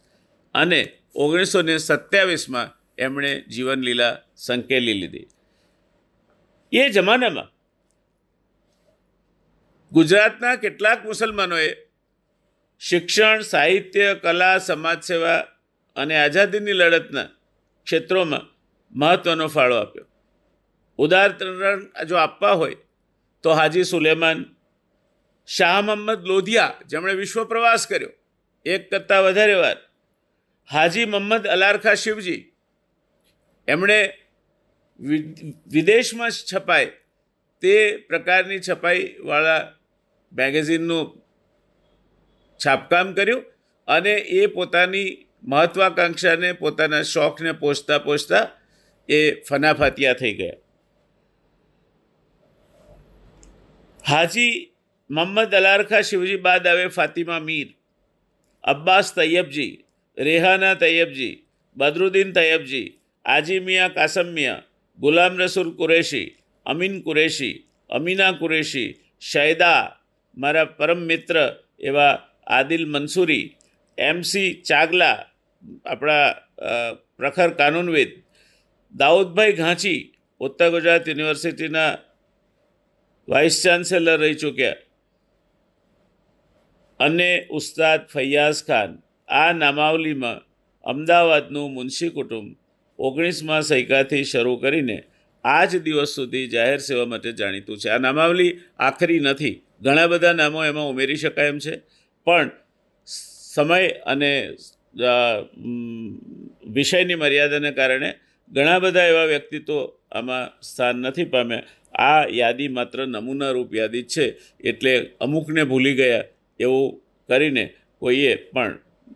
અને 0.54 0.98
ઓગણીસો 1.16 1.62
ને 1.62 1.78
સત્યાવીસમાં 1.78 2.68
એમણે 2.98 3.42
જીવનલીલા 3.42 4.18
સંકેલી 4.36 4.94
લીધી. 4.94 5.28
એ 6.72 6.90
જમાનામાં 6.90 7.50
ગુજરાતના 9.92 10.56
કેટલાક 10.56 11.06
મુસલમાનોએ 11.06 11.70
શિક્ષણ, 12.80 13.40
સાહિત્ય, 13.42 14.14
કલા, 14.14 14.58
સમાજસેવા 14.58 15.40
અને 15.96 16.16
આઝાદીની 16.18 16.72
લડતના 16.72 17.24
ક્ષેત્રોમાં 17.84 18.46
મહત્ત્વનો 19.00 19.48
ફાળો 19.48 19.76
આપ્યો. 19.76 20.06
ઉદાહરણ 20.98 22.06
જો 22.06 22.16
આપવા 22.16 22.52
હોય 22.52 22.76
તો 23.44 23.50
હાજી 23.54 23.84
સુલેમાન 23.84 24.40
શાહ 25.48 25.82
મહમ્મદ 25.82 26.20
લોધિયા, 26.26 26.76
જેમણે 26.86 27.14
વિશ્વ 27.14 27.44
પ્રવાસ 27.44 27.88
કર્યો, 27.88 28.12
એક 28.66 28.90
કરતાં 28.92 29.24
વધારે 29.24 29.54
વાર. 29.54 29.78
હાજી 30.70 31.06
મહમ્મદ 31.06 31.48
અલારખા 31.48 31.96
શિવજી, 31.96 32.42
એમણે 33.68 34.00
વિદેશમાં 35.68 36.32
છપાય, 36.54 36.92
તે 37.64 37.74
પ્રકારની 38.10 38.62
છપાઈવાળા 38.70 39.64
મેગેઝિનનું 40.32 41.06
છાપકામ 42.60 43.08
કર્યું 43.14 43.44
અને 43.88 44.14
એ 44.14 44.46
પોતાની 44.48 45.10
મહત્વાકાંક્ષાને, 45.44 46.50
પોતાના 46.54 47.04
શોખને 47.04 47.52
પોષતા 47.52 48.00
પોષતા 48.00 48.46
એ 49.10 49.20
ફનાફાતિયા 49.42 50.14
થઈ 50.14 50.34
ગયા. 50.34 50.60
હાજી 54.09 54.53
મોહમ્મદ 55.11 55.55
અલારખા 55.55 56.03
શિવજી 56.03 56.39
બાદ 56.39 56.67
આવે 56.67 56.87
ફાતિમા 56.91 57.41
મીર 57.41 57.69
અબ્બાસ 58.65 59.15
તૈયબજી 59.15 59.73
રેહાના 60.17 60.75
તૈયબજી 60.77 61.35
બદરુદ્દીન 61.77 62.33
તૈયબજી 62.33 62.87
આજી 63.25 63.61
મિયા 63.61 63.91
કાસમ 63.91 64.29
મિયા 64.29 64.63
ગુલામ 64.99 65.35
રસૂલ 65.39 65.71
કુરેશી 65.73 66.29
અમીન 66.67 67.03
કુરેશી 67.03 67.55
અમીના 67.91 68.33
કુરેશી 68.35 68.89
શૈદા 69.23 69.81
મારા 70.37 70.73
પરમ 70.73 71.01
મિત્ર 71.03 71.37
એવા 71.81 72.15
આદિલ 72.49 72.85
મંસૂરી 72.87 73.47
એમસી 73.99 74.49
ચાગલા 74.63 75.17
આપણા 75.85 76.27
પ્રખર 77.19 77.51
કાનૂનવિદ 77.53 78.11
દાઉદભાઈ 78.95 79.55
ઘાંચી 79.55 80.01
ઉત્તર 80.41 80.71
ગુજરાત 80.71 81.07
યુનિવર્સિટીના 81.07 81.93
વાઇસ 83.30 83.62
ચાન્સેલર 83.66 84.18
રહી 84.20 84.34
ચૂક્યા. 84.34 84.76
અને 87.00 87.48
ઉસ્તાદ 87.50 88.08
ફૈયાઝ 88.08 88.64
ખાન, 88.64 88.98
આ 89.28 89.54
નામાવલીમાં 89.54 90.42
અમદાવાદનું 90.84 91.74
મુનશી 91.74 92.10
કુટુંબ 92.10 92.56
ઓગણીસમાં 93.00 93.62
સૈકાથી 93.62 94.24
શરૂ 94.24 94.56
કરીને 94.58 95.04
આ 95.44 95.66
જ 95.66 95.82
દિવસ 95.82 96.10
સુધી 96.10 96.48
જાહેર 96.48 96.78
સેવા 96.78 97.06
માટે 97.06 97.32
જાણીતું 97.32 97.78
છે. 97.78 97.90
આ 97.90 97.98
નામાવલી 97.98 98.60
આખરી 98.80 99.20
નથી. 99.20 99.54
ઘણા 99.82 100.08
બધા 100.08 100.34
નામો 100.34 100.66
એમાં 100.66 100.90
ઉમેરી 100.90 101.16
શકાય 101.16 101.48
એમ 101.48 101.60
છે. 101.60 101.76
પણ 102.26 102.52
સમય 103.54 103.88
અને 103.88 104.32
વિષયની 106.68 107.16
મર્યાદાને 107.16 107.72
કારણે 107.72 108.14
ઘણા 108.52 108.80
બધા 108.80 109.04
એવા 109.04 109.26
વ્યક્તિત્વો 109.26 109.80
આમાં 110.12 110.62
સ્થાન 110.62 110.96
નથી 110.96 111.26
પામ્યા. 111.26 111.64
આ 112.00 112.22
યાદી 112.40 112.70
માત્ર 112.78 113.00
નમૂનારૂપ 113.08 113.72
યાદી 113.74 114.06
છે, 114.14 114.26
એટલે 114.64 114.94
અમુકને 115.20 115.64
ભૂલી 115.66 115.96
ગયા 116.00 116.30
એવું 116.60 116.88
કરીને 117.30 117.66
કોઈએ 118.02 118.34
પણ 118.54 118.74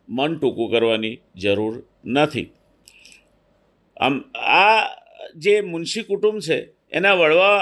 મન 0.10 0.32
ટૂંકું 0.36 0.72
કરવાની 0.74 1.16
જરૂર 1.36 1.76
નથી. 2.06 2.48
આમ, 3.98 4.16
આ 4.58 4.82
જે 5.36 5.54
મુનશી 5.72 6.04
કુટુંબ 6.04 6.38
છે, 6.42 6.58
એના 6.92 7.16
વડવા 7.16 7.58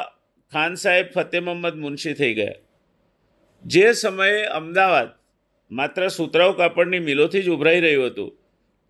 ખાન 0.51 0.73
સાહેબ 0.75 1.07
ફતેહ 1.15 1.41
મોહમ્મદ 1.41 1.75
મુનશી 1.83 2.13
થઈ 2.13 2.33
ગયા. 2.33 2.59
જે 3.63 3.85
સમયે 3.93 4.39
અમદાવાદ 4.59 5.09
માત્ર 5.71 6.09
સુતરાઉ 6.09 6.51
કાપડની 6.53 7.05
મિલોથી 7.09 7.45
જ 7.45 7.49
ઉભરાઈ 7.49 7.83
રહ્યું 7.85 8.09
હતું, 8.09 8.31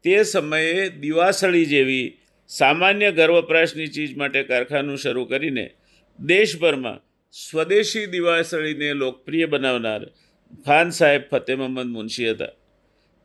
તે 0.05 0.15
સમયે 0.23 0.89
દિવાસળી 1.01 1.67
જેવી 1.73 2.07
સામાન્ય 2.49 3.09
ઘર 3.11 3.31
વપરાશની 3.35 3.93
ચીજ 3.95 4.11
માટે 4.17 4.41
કારખાનું 4.43 4.97
શરૂ 4.97 5.25
કરીને 5.25 5.65
દેશભરમાં 6.21 6.99
સ્વદેશી 7.33 8.07
દિવાસળીને 8.11 8.89
લોકપ્રિય 8.93 9.47
બનાવનાર 9.47 10.01
ખાન 10.65 10.89
સાહેબ 10.89 11.23
ફતેહ 11.31 11.55
મહંમદ 11.55 11.89
મુનશી 11.89 12.29
હતા. 12.31 12.53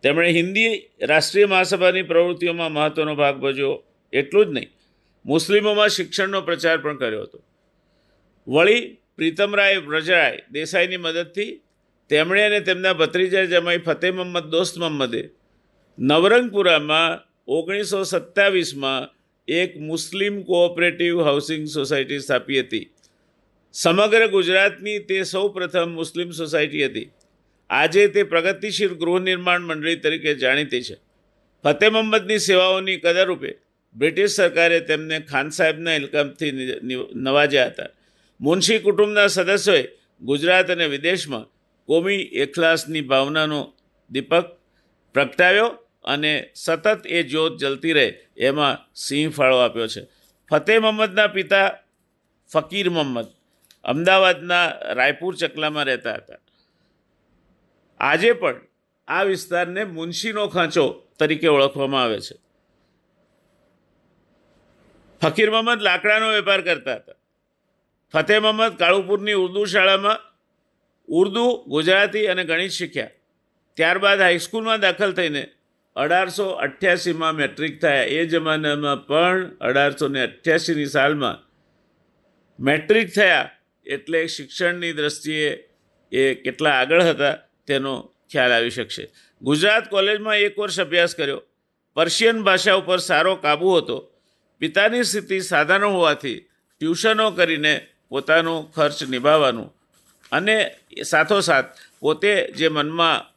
તેમણે 0.04 0.28
હિન્દી 0.32 0.72
રાષ્ટ્રીય 1.02 1.46
મહાસભાની 1.46 2.02
પ્રવૃત્તિઓમાં 2.02 2.72
મહત્ત્વનો 2.72 3.14
ભાગ 3.14 3.36
ભજ્યો 3.40 3.74
એટલું 4.12 4.46
જ 4.46 4.52
નહીં, 4.56 4.70
મુસ્લિમોમાં 5.24 5.90
શિક્ષણનો 5.90 6.40
પ્રચાર 6.42 6.78
પણ 6.78 6.98
કર્યો 6.98 7.24
હતો. 7.26 7.38
વળી 8.46 8.82
પ્રીતમરાય 9.16 9.80
વ્રજરાય 9.80 10.40
દેસાઈની 10.52 10.96
મદદથી 10.96 11.50
તેમણે 12.10 12.42
અને 12.46 12.60
તેમના 12.60 12.94
ભત્રીજા 12.94 13.44
જમાઈ 13.44 13.78
ફતેહ 13.78 14.12
મહંમદ 14.12 14.46
દોસ્ત 14.50 14.74
મહંમદે 14.78 15.22
નવરંગપુરામાં 15.98 17.20
ઓગણીસો 17.48 18.00
સત્તાવીસમાં 18.04 19.02
એક 19.48 19.76
મુસ્લિમ 19.78 20.42
કોઓપરેટિવ 20.44 21.22
હાઉસિંગ 21.22 21.66
સોસાયટી 21.66 22.20
સ્થાપી 22.20 22.60
હતી. 22.60 22.90
સમગ્ર 23.74 24.28
ગુજરાતની 24.28 24.98
તે 25.06 25.24
સૌ 25.24 25.48
પ્રથમ 25.48 25.90
મુસ્લિમ 25.90 26.32
સોસાયટી 26.32 26.84
હતી. 26.84 27.10
આજે 27.70 28.08
તે 28.08 28.22
પ્રગતિશીલ 28.24 28.94
ગૃહ 28.94 29.22
નિર્માણ 29.22 29.62
મંડળી 29.62 29.96
તરીકે 29.96 30.34
જાણીતી 30.34 30.82
છે. 30.82 30.96
ફતેહ 31.64 31.90
મહમ્મદની 31.90 32.38
સેવાઓની 32.38 32.98
કદરરૂપે 32.98 33.50
બ્રિટિશ 33.94 34.34
સરકારે 34.34 34.80
તેમને 34.80 35.20
ખાન 35.20 35.48
સાહેબના 35.50 35.94
ઇલકમથી 35.94 36.52
નવાજ્યા 37.14 37.70
હતા. 37.70 37.90
મુનશી 38.40 38.78
કુટુંબના 38.78 39.28
સદસ્યોએ 39.28 39.84
ગુજરાત 40.22 40.70
અને 40.70 40.86
વિદેશમાં 40.86 41.46
કોમી 41.88 42.22
એખલાસની 42.34 43.00
ભાવનાનો 43.00 43.60
દીપક 44.10 44.46
પ્રગટાવ્યો 45.14 45.70
અને 46.06 46.50
સતત 46.54 47.06
એ 47.06 47.22
જ્યોત 47.22 47.58
જલતી 47.58 47.92
રહે, 47.92 48.08
એમાં 48.36 48.78
સિંહ 48.94 49.30
ફાળો 49.30 49.56
આપ્યો 49.56 49.86
છે. 49.86 50.02
ફતેહ 50.50 50.78
મહમ્મદના 50.78 51.26
પિતા 51.26 51.68
ફકીર 52.52 52.90
મહમ્મદ 52.90 53.28
અમદાવાદના 53.84 54.66
રાયપુર 54.92 55.34
ચકલામાં 55.34 55.84
રહેતા 55.84 56.14
હતા. 56.14 56.40
આજે 58.00 58.32
પણ 58.32 58.60
આ 59.08 59.22
વિસ્તારને 59.22 59.84
મુનશીનો 59.84 60.48
ખાંચો 60.48 60.84
તરીકે 61.18 61.48
ઓળખવામાં 61.48 62.02
આવે 62.02 62.20
છે. 62.20 62.36
ફકીર 65.22 65.50
મહમ્મદ 65.50 65.80
લાકડાનો 65.80 66.32
વેપાર 66.32 66.60
કરતા 66.60 66.94
હતા. 66.94 67.18
ફતેહ 68.12 68.40
મહમ્મદ 68.40 68.78
કાળુપુરની 68.78 69.32
ઉર્દુ 69.32 69.64
શાળામાં 69.64 70.18
ઉર્દુ, 71.08 71.64
ગુજરાતી 71.68 72.26
અને 72.26 72.44
ગણિત 72.44 72.70
શીખ્યા. 72.70 73.10
ત્યારબાદ 73.76 74.20
હાઈસ્કૂલમાં 74.20 74.80
દાખલ 74.80 75.12
થઈને 75.12 75.42
અઢારસો 75.96 76.46
અઠ્યાસીમાં 76.48 77.34
મેટ્રિક 77.34 77.80
થયા. 77.80 78.02
એ 78.16 78.26
જમાનામાં 78.26 79.06
પણ 79.06 79.46
અઢારસો 79.60 80.08
ને 80.08 80.20
અઠ્યાસીની 80.20 80.86
સાલમાં 80.86 81.38
મેટ્રિક 82.60 83.14
થયા. 83.14 83.50
એટલે 83.86 84.26
શિક્ષણની 84.26 84.92
દ્રષ્ટિએ 84.92 85.50
એ 86.12 86.34
કેટલા 86.34 86.76
આગળ 86.80 87.02
હતા 87.02 87.34
તેનો 87.66 87.92
ખ્યાલ 88.32 88.52
આવી 88.52 88.70
શકશે. 88.70 89.04
ગુજરાત 89.42 89.88
કોલેજમાં 89.88 90.38
એક 90.38 90.58
વર્ષ 90.58 90.80
અભ્યાસ 90.80 91.14
કર્યો. 91.14 91.42
પર્શિયન 91.96 92.42
ભાષા 92.42 92.74
ઉપર 92.74 92.98
સારો 92.98 93.36
કાબુ 93.36 93.76
હતો. 93.76 93.96
પિતાની 94.58 95.04
સ્થિતિ 95.04 95.40
સાધારણ 95.40 95.88
હોવાથી 95.88 96.38
ટ્યુશનો 96.80 97.30
કરીને 97.30 97.74
પોતાનો 98.08 98.54
ખર્ચ 98.74 99.02
નિભાવવાનું 99.02 99.68
અને 100.32 100.56
સાથોસાથ 101.04 101.70
પોતે 102.00 102.32
જે 102.56 102.68
મનમાં 102.68 103.35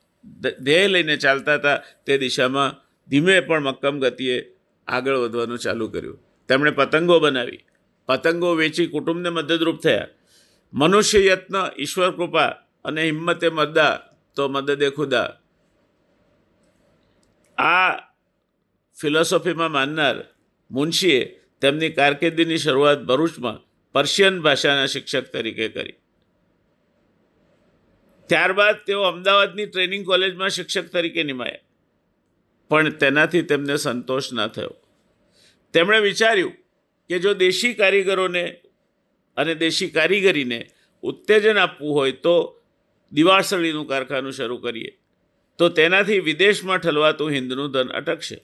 ધ્યેય 0.60 0.88
લઈને 0.88 1.18
ચાલતા 1.18 1.54
હતા, 1.54 1.82
તે 2.06 2.18
દિશામાં 2.18 2.86
ધીમે 3.08 3.40
પણ 3.40 3.60
મક્કમ 3.60 4.00
ગતિએ 4.00 4.56
આગળ 4.88 5.16
વધવાનું 5.16 5.60
ચાલુ 5.60 5.88
કર્યું. 5.88 6.24
તેમણે 6.48 6.72
પતંગો 6.72 7.20
બનાવી. 7.20 7.60
પતંગો 8.06 8.56
વેચી 8.56 8.88
કુટુંબને 8.88 9.30
મદદરૂપ 9.30 9.82
થયા. 9.82 10.08
મનુષ્ય 10.74 11.26
યત્ન, 11.26 11.56
ઈશ્વર 11.80 12.12
કૃપા 12.12 12.48
અને 12.86 13.04
હિંમતે 13.04 13.50
મદદા, 13.50 14.02
તો 14.36 14.48
મદદે 14.48 14.90
ખુદા. 14.90 15.34
આ 17.58 17.98
ફિલોસોફીમાં 19.02 19.72
માનનાર 19.72 20.16
મુનશીએ 20.72 21.40
તેમની 21.62 21.90
કારકિર્દીની 21.90 22.58
શરૂઆત 22.58 23.04
ભરૂચમાં 23.04 23.70
પર્શિયન 23.94 24.42
ભાષાના 24.42 24.86
શિક્ષક 24.86 25.32
તરીકે 25.32 25.68
કરી. 25.68 25.94
ત્યારબાદ 28.30 28.76
તેઓ 28.76 29.02
અમદાવાદની 29.02 29.66
ટ્રેનિંગ 29.66 30.06
કોલેજમાં 30.06 30.50
શિક્ષક 30.50 30.92
તરીકે 30.92 31.24
નિમાયા. 31.24 31.58
પણ 32.70 32.90
તેનાથી 32.90 33.42
તેમને 33.42 33.76
સંતોષ 33.76 34.34
ન 34.34 34.48
થયો. 34.48 34.76
તેમણે 35.74 36.00
વિચાર્યું 36.00 36.52
કે 37.10 37.20
જો 37.20 37.34
દેશી 37.34 37.74
કારીગરોને 37.74 38.62
અને 39.38 39.56
દેશી 39.56 39.90
કારીગરીને 39.90 40.70
ઉત્તેજન 41.02 41.58
આપવું 41.58 41.94
હોય 41.94 42.12
તો 42.12 42.62
દિવાસળીનું 43.12 43.88
કારખાનું 43.88 44.32
શરૂ 44.32 44.58
કરીએ. 44.58 45.00
તો 45.58 45.70
તેનાથી 45.70 46.20
વિદેશમાં 46.20 46.78
ઠલવાતું 46.78 47.30
હિન્દનું 47.30 47.72
ધન 47.72 47.88
અટકશે. 47.88 48.44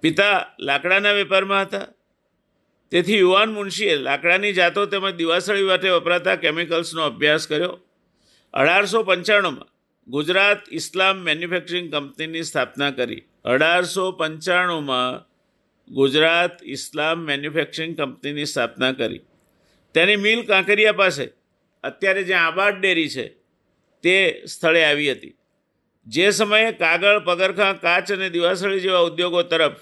પિતા 0.00 0.46
લાકડાના 0.60 1.12
વેપારમાં 1.12 1.62
હતા. 1.62 1.86
તેથી 2.90 3.18
યુવાન 3.18 3.52
મુનશીએ 3.52 3.96
લાકડાની 3.96 4.52
જાતો 4.52 4.86
તેમજ 4.86 5.14
દિવાસળી 5.14 5.62
માટે 5.62 5.90
વપરાતા 5.90 6.36
કેમિકલ્સનો 6.36 7.02
અભ્યાસ 7.02 7.46
કર્યો. 7.46 7.80
અઢારસો 8.54 9.02
પંચાણુંમાં 9.02 9.68
ગુજરાત 10.08 10.72
ઇસ્લામ 10.72 11.16
મેન્યુફેક્ચરિંગ 11.16 11.92
કંપનીની 11.92 12.42
સ્થાપના 12.42 12.90
કરી. 12.90 13.22
અઢારસો 13.44 14.12
પંચાણુંમાં 14.12 15.24
ગુજરાત 15.88 16.64
ઇસ્લામ 16.64 17.18
મેન્યુફેક્ચરિંગ 17.18 17.96
કંપનીની 17.96 18.44
સ્થાપના 18.44 18.92
કરી. 18.92 19.20
તેની 19.94 20.16
મિલ 20.16 20.42
કાંકરિયા 20.42 20.92
પાસે, 20.92 21.32
અત્યારે 21.84 22.22
જ્યાં 22.22 22.46
આબાદ 22.46 22.80
ડેરી 22.80 23.08
છે, 23.08 23.28
તે 24.02 24.42
સ્થળે 24.46 24.84
આવી 24.84 25.12
હતી. 25.12 25.34
જે 26.06 26.30
સમયે 26.30 26.72
કાગળ, 26.72 27.18
પગરખાં, 27.18 27.80
કાચ 27.80 28.12
અને 28.12 28.30
દિવાસળી 28.30 28.80
જેવા 28.80 28.98
ઉદ્યોગો 28.98 29.42
તરફ 29.42 29.76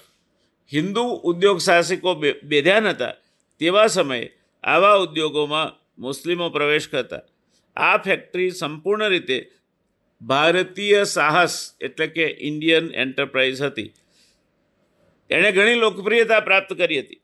હિન્દુ 0.73 1.03
ઉદ્યોગ 1.03 1.57
સાહસિકો 1.57 2.15
બેધ્યાન 2.43 2.87
હતા, 2.87 3.13
તેવા 3.59 3.87
સમયે 3.87 4.31
આવા 4.63 4.93
ઉદ્યોગોમાં 4.93 5.73
મુસ્લિમો 6.01 6.49
પ્રવેશ 6.49 6.87
કરતા. 6.87 7.21
આ 7.77 7.97
ફેક્ટરી 7.97 8.51
સંપૂર્ણ 8.51 9.07
રીતે 9.07 9.51
ભારતીય 10.21 11.03
સાહસ 11.03 11.75
એટલે 11.81 12.07
કે 12.07 12.37
ઇન્ડિયન 12.41 12.91
એન્ટરપ્રાઇઝ 12.93 13.61
હતી. 13.61 13.93
એણે 15.29 15.51
ઘણી 15.51 15.75
લોકપ્રિયતા 15.75 16.39
પ્રાપ્ત 16.39 16.73
કરી 16.73 16.99
હતી. 16.99 17.21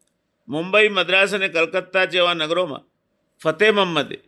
મુંબઈ, 0.47 0.89
મદ્રાસ 0.89 1.33
અને 1.33 1.47
કલકત્તા 1.47 2.05
જેવા 2.05 2.33
નગરોમાં 2.33 2.83
ફતેહ 3.39 3.71
મહમ્મદે 3.71 4.19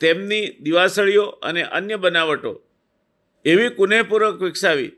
તેમની 0.00 0.48
દિવાસળીઓ 0.48 1.24
અને 1.24 1.62
અન્ય 1.62 1.96
બનાવટો 1.96 2.62
એવી 3.44 3.68
કુનેહપૂર્વક 3.68 4.42
વિકસાવી 4.42 4.92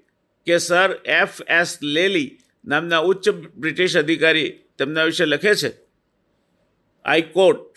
કે 0.47 0.59
સર 0.59 1.01
એફ 1.05 1.43
એસ 1.49 1.79
લેલી 1.83 2.39
નામના 2.65 2.99
ઉચ્ચ 2.99 3.31
બ્રિટિશ 3.31 3.97
અધિકારી 3.97 4.51
તેમના 4.79 5.05
વિશે 5.05 5.25
લખે 5.25 5.55
છે. 5.55 5.71
I 7.05 7.23
quote 7.23 7.76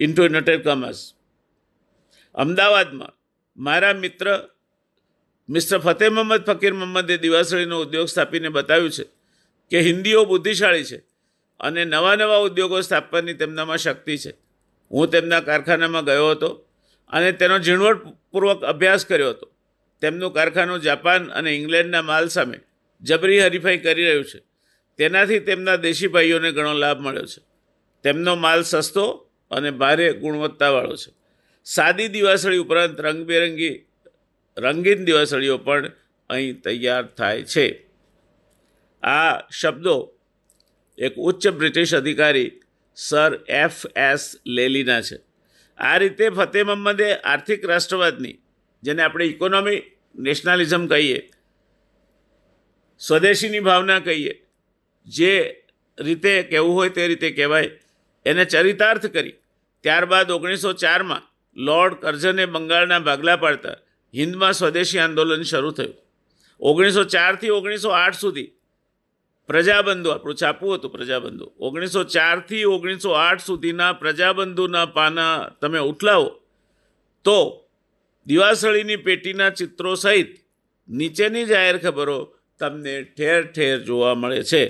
into 0.00 0.22
United 0.22 0.64
Commerce 0.64 1.14
અમદાવાદમાં 2.34 3.08
મારા 3.56 3.92
મિત્ર 3.92 4.48
મિસ્ટર 5.48 5.78
ફતેહ 5.78 6.10
મહમ્મદ 6.10 6.44
ફકીર 6.44 6.72
મહમ્મદે 6.72 7.18
દિવાસળીનો 7.18 7.80
ઉદ્યોગ 7.80 8.06
સ્થાપીને 8.06 8.48
બતાવ્યું 8.48 8.90
છે 8.90 9.04
કે 9.70 9.80
હિન્દીઓ 9.80 10.24
બુદ્ધિશાળી 10.24 10.84
છે 10.84 10.96
અને 11.60 11.84
નવા 11.84 12.14
નવા 12.14 12.36
ઉદ્યોગો 12.36 12.80
સ્થાપવાની 12.80 13.34
તેમનામાં 13.34 13.76
શક્તિ 13.76 14.16
છે. 14.16 14.30
હું 14.90 15.10
તેમના 15.10 15.40
કારખાનામાં 15.40 16.04
ગયો 16.04 16.30
હતો 16.30 16.48
અને 17.08 17.32
તેનો 17.32 17.58
ઝીણવટપૂર્વક 17.58 18.64
અભ્યાસ 18.64 19.06
કર્યો 19.06 19.30
હતો. 19.30 19.52
તેમનું 20.00 20.32
કારખાનું 20.32 20.80
જાપાન 20.80 21.30
અને 21.30 21.56
ઇંગ્લેન્ડના 21.56 22.02
માલ 22.02 22.28
સામે 22.28 22.60
જબરી 23.02 23.40
હરીફાઈ 23.40 23.78
કરી 23.78 24.04
રહ્યું 24.04 24.24
છે. 24.24 24.42
તેનાથી 24.98 25.38
તેમના 25.38 25.76
દેશી 25.76 26.06
ભાઈઓને 26.06 26.52
ઘણો 26.52 26.72
લાભ 26.72 27.00
મળ્યો 27.00 27.26
છે. 27.26 27.42
તેમનો 28.02 28.34
માલ 28.34 28.62
સસ્તો 28.62 29.25
અને 29.50 29.70
ભારે 29.70 30.12
ગુણવત્તાવાળો 30.12 30.96
છે. 30.96 31.12
સાદી 31.64 32.08
દિવાસળી 32.08 32.56
ઉપરાંત 32.56 33.00
રંગબેરંગી, 33.00 33.86
રંગીન 34.58 35.04
દિવાસળીઓ 35.04 35.58
પણ 35.58 35.92
અહીં 36.30 36.60
તૈયાર 36.60 37.06
થાય 37.06 37.42
છે. 37.42 37.86
આ 39.02 39.48
શબ્દો 39.50 40.14
એક 40.98 41.14
ઉચ્ચ 41.16 41.48
બ્રિટિશ 41.48 41.94
અધિકારી 41.94 42.60
સર 42.96 43.40
એફ 43.48 43.86
એસ 43.96 44.36
લેલીના 44.46 45.00
છે. 45.00 45.16
આ 45.78 45.96
રીતે 45.96 46.28
ફતેહ 46.28 46.64
મહમ્મદે 46.64 47.14
આર્થિક 47.14 47.64
રાષ્ટ્રવાદની, 47.64 48.38
જેને 48.82 49.02
આપણે 49.02 49.24
ઇકોનોમી, 49.24 49.82
નેશનાલિઝમ 50.18 50.86
કહીએ, 50.86 51.30
સ્વદેશીની 52.98 53.60
ભાવના 53.60 53.98
કહીએ, 53.98 54.46
જે 55.06 55.62
રીતે 56.00 56.42
કહેવું 56.42 56.74
હોય 56.74 56.88
તે 56.88 57.06
રીતે 57.06 57.30
કહેવાય 57.30 57.70
એને 58.30 58.44
ચરિતાર્થ 58.44 59.06
કરી. 59.06 59.36
ત્યારબાદ 59.84 60.28
ઓગણીસો 60.36 60.70
ચારમાં 60.82 61.24
લોર્ડ 61.56 61.94
કરઝને 62.02 62.44
બંગાળના 62.46 63.06
ભાગલા 63.08 63.38
પાડતા 63.44 63.76
હિન્દમાં 64.14 64.54
સ્વદેશી 64.58 65.02
આંદોલન 65.04 65.44
શરૂ 65.52 65.72
થયું. 65.78 65.96
ઓગણીસો 66.60 67.02
ચારથી 67.14 67.52
ઓગણીસો 67.58 67.90
આઠ 68.02 68.18
સુધી 68.24 68.48
પ્રજાબંધુ 69.48 70.08
આપણું 70.10 70.38
છાપવું 70.42 70.74
હતું 70.76 70.92
પ્રજાબંધુ. 70.96 71.46
ઓગણીસો 71.66 72.00
ચારથી 72.14 72.64
ઓગણીસો 72.74 73.10
આઠ 73.26 73.44
સુધીના 73.48 73.92
પ્રજાબંધુના 74.02 74.86
પાના 74.96 75.36
તમે 75.60 75.80
ઉઠલાવો 75.90 76.30
તો 77.24 77.38
દિવાસળીની 78.26 79.04
પેટીના 79.06 79.50
ચિત્રો 79.50 79.92
સહિત 79.94 80.30
નીચેની 80.88 81.46
જાહેર 81.52 81.76
ખબરો 81.78 82.18
તમને 82.60 82.94
ઠેર 83.16 83.40
ઠેર 83.54 83.76
જોવા 83.86 84.14
મળે 84.14 84.42
છે. 84.50 84.62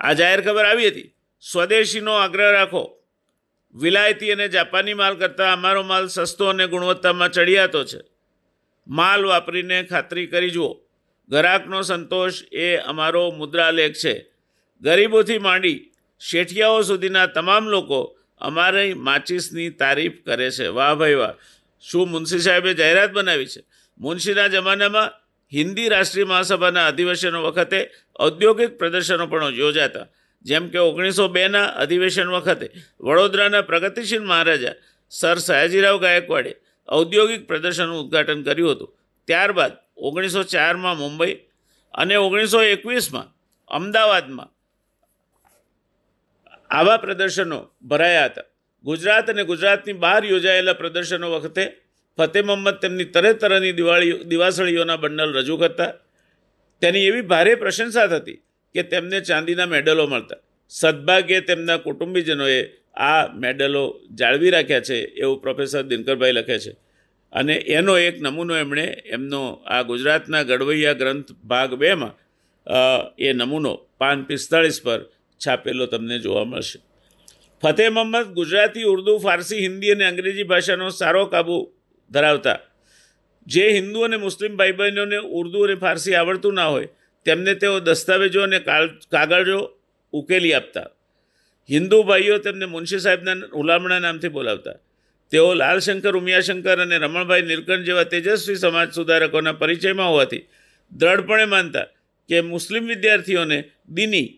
આ 0.00 0.12
જાહેર 0.12 0.40
ખબર 0.46 0.64
આવી 0.64 0.90
હતી. 0.90 1.10
સ્વદેશીનો 1.40 2.12
આગ્રહ 2.12 2.52
રાખો. 2.52 3.02
વિલાયતી 3.74 4.32
અને 4.32 4.48
જાપાની 4.48 4.94
માલ 4.94 5.14
કરતાં 5.14 5.52
અમારો 5.52 5.82
માલ 5.82 6.06
સસ્તો 6.06 6.46
અને 6.46 6.66
ગુણવત્તામાં 6.66 7.30
ચડિયાતો 7.30 7.84
છે. 7.84 7.98
માલ 8.88 9.24
વાપરીને 9.24 9.82
ખાતરી 9.82 10.26
કરી 10.26 10.50
જુઓ. 10.50 10.74
ગ્રાહકનો 11.28 11.82
સંતોષ 11.82 12.42
એ 12.52 12.76
અમારો 12.76 13.30
મુદ્રાલેખ 13.30 13.92
છે. 13.92 14.26
ગરીબોથી 14.80 15.38
માંડી 15.38 15.90
શેઠિયાઓ 16.20 16.82
સુધીના 16.82 17.26
તમામ 17.26 17.68
લોકો 17.68 18.18
અમારી 18.38 18.94
માચિસની 18.94 19.70
તારીફ 19.70 20.24
કરે 20.24 20.50
છે. 20.50 20.66
વાહ 20.66 20.94
ભાઈ 20.94 21.14
વાહ. 21.14 21.34
શું 21.80 22.10
મુનશી 22.10 22.38
સાહેબે 22.38 22.74
જાહેરાત 22.74 23.12
બનાવી 23.12 23.46
છે? 23.46 23.62
મુનશીના 23.98 24.46
જમાનામાં 24.46 25.10
હિન્દી 25.52 25.88
રાષ્ટ્રીય 25.88 26.24
મહાસભાના 26.24 26.86
અધિવેશનો 26.86 27.42
વખતે 27.42 27.90
ઔદ્યોગિક 28.20 28.78
પ્રદર્શનો 28.78 29.26
પણ 29.26 29.48
યોજાતા. 29.48 30.06
જેમ 30.44 30.64
કે 30.72 30.78
ઓગણીસો 30.78 31.28
બેના 31.28 31.72
અધિવેશન 31.82 32.28
વખતે 32.36 32.66
વડોદરાના 33.00 33.68
પ્રગતિશીલ 33.70 34.24
મહારાજા 34.30 34.74
સર 35.12 35.38
સયાજીરાવ 35.46 35.96
ગાયકવાડે 36.04 36.52
ઔદ્યોગિક 36.88 37.42
પ્રદર્શનનું 37.50 38.00
ઉદ્ઘાટન 38.04 38.42
કર્યું 38.42 38.74
હતું. 38.74 38.90
ત્યારબાદ 39.28 39.74
ઓગણીસો 39.96 40.42
ચારમાં 40.52 40.96
મુંબઈ 40.96 41.34
અને 41.94 42.16
ઓગણીસો 42.16 42.60
એકવીસમાં 42.74 43.28
અમદાવાદમાં 43.68 44.50
આવા 46.70 46.98
પ્રદર્શનો 47.04 47.58
ભરાયા 47.90 48.28
હતા. 48.30 48.48
ગુજરાત 48.84 49.26
અને 49.30 49.42
ગુજરાતની 49.44 50.00
બહાર 50.04 50.22
યોજાયેલા 50.24 50.80
પ્રદર્શનો 50.82 51.26
વખતે 51.34 51.64
ફતેહ 52.18 52.44
મહમ્મદ 52.44 52.76
તેમની 52.82 53.12
તરે 53.14 53.32
તરહની 53.34 53.74
દિવાળી 53.80 54.20
દિવાસળીઓના 54.30 55.02
બંડલ 55.02 55.32
રજૂ 55.38 55.58
કરતા. 55.62 55.92
તેની 56.82 57.06
એવી 57.08 57.28
ભારે 57.32 57.52
પ્રશંસા 57.54 58.08
થતી 58.12 58.38
કે 58.74 58.82
તેમને 58.82 59.20
ચાંદીના 59.20 59.66
મેડલો 59.66 60.06
મળતા. 60.06 60.40
સદભાગ્યે 60.70 61.40
તેમના 61.40 61.76
કુટુંબીજનોએ 61.76 62.60
આ 62.94 63.22
મેડલો 63.34 63.82
જાળવી 64.14 64.50
રાખ્યા 64.50 64.80
છે 64.80 64.98
એવું 65.22 65.42
પ્રોફેસર 65.42 65.82
દિનકરભાઈ 65.82 66.32
લખે 66.32 66.58
છે. 66.58 66.72
અને 67.32 67.54
એનો 67.54 67.98
એક 67.98 68.20
નમૂનો 68.22 68.54
એમણે 68.56 68.84
એમનો 69.06 69.40
આ 69.66 69.82
ગુજરાતના 69.82 70.42
ગડવૈયા 70.42 70.92
ગ્રંથ 70.92 71.32
ભાગ 71.44 71.74
બેમાં 71.74 72.14
એ 73.18 73.32
નમૂનો 73.32 73.72
પાન 73.98 74.24
પિસ્તાળીસ 74.24 74.80
પર 74.82 75.00
છાપેલો 75.40 75.86
તમને 75.86 76.18
જોવા 76.18 76.44
મળશે. 76.44 76.78
ફતેહ 77.62 77.90
મહમ્મદ 77.90 78.26
ગુજરાતી, 78.34 78.82
ઉર્દુ, 78.82 79.18
ફારસી, 79.18 79.58
હિન્દી 79.58 79.90
અને 79.90 80.04
અંગ્રેજી 80.04 80.42
ભાષાનો 80.42 80.88
સારો 80.90 81.26
કાબુ 81.26 81.56
ધરાવતા. 82.10 82.58
જે 83.46 83.64
હિન્દુ 83.72 84.00
અને 84.00 84.16
મુસ્લિમ 84.16 84.56
ભાઈ 84.56 84.72
બહેનોને 84.72 85.16
ઉર્દુ 85.16 85.62
અને 85.62 85.74
ફારસી 85.74 86.14
આવડતું 86.14 86.54
ના 86.54 86.66
હોય 86.66 86.88
તેમને 87.26 87.54
તેઓ 87.54 87.80
દસ્તાવેજો 87.80 88.42
અને 88.42 88.58
કાગળો 89.12 89.60
ઉકેલી 90.12 90.54
આપતા. 90.54 90.88
હિન્દુ 91.68 92.02
ભાઈઓ 92.02 92.38
તેમને 92.38 92.66
મુનશી 92.66 92.98
સાહેબના 92.98 93.36
હુલામણા 93.54 93.98
નામથી 93.98 94.28
બોલાવતા. 94.28 94.76
તેઓ 95.32 95.54
લાલશંકર, 95.54 96.16
ઉમિયાશંકર 96.16 96.78
અને 96.78 96.96
રમણભાઈ 96.98 97.42
નીલકંઠ 97.42 97.86
જેવા 97.88 98.08
તેજસ્વી 98.12 98.54
સમાજ 98.54 98.88
સુધારકોના 98.94 99.52
પરિચયમાં 99.52 100.08
હોવાથી 100.08 100.44
દ્રઢપણે 100.92 101.44
માનતા 101.44 101.86
કે 102.28 102.40
મુસ્લિમ 102.40 102.84
વિદ્યાર્થીઓને 102.86 103.58
દિની 103.88 104.28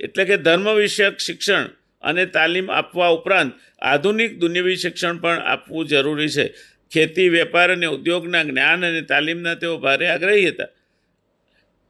એટલે 0.00 0.24
કે 0.24 0.36
ધર્મ 0.36 0.66
વિષયક 0.74 1.16
શિક્ષણ 1.18 1.70
અને 2.02 2.24
તાલીમ 2.26 2.68
આપવા 2.70 3.10
ઉપરાંત 3.16 3.52
આધુનિક 3.82 4.32
દુનિયાવી 4.38 4.76
શિક્ષણ 4.76 5.16
પણ 5.22 5.40
આપવું 5.52 5.86
જરૂરી 5.86 6.28
છે. 6.28 6.46
ખેતી, 6.92 7.28
વેપાર 7.28 7.68
અને 7.72 7.86
ઉદ્યોગના 7.86 8.44
જ્ઞાન 8.44 8.86
અને 8.86 9.02
તાલીમના 9.02 9.54
તેઓ 9.54 9.78
ભારે 9.78 10.06
આગ્રહી 10.08 10.48
હતા. 10.48 10.70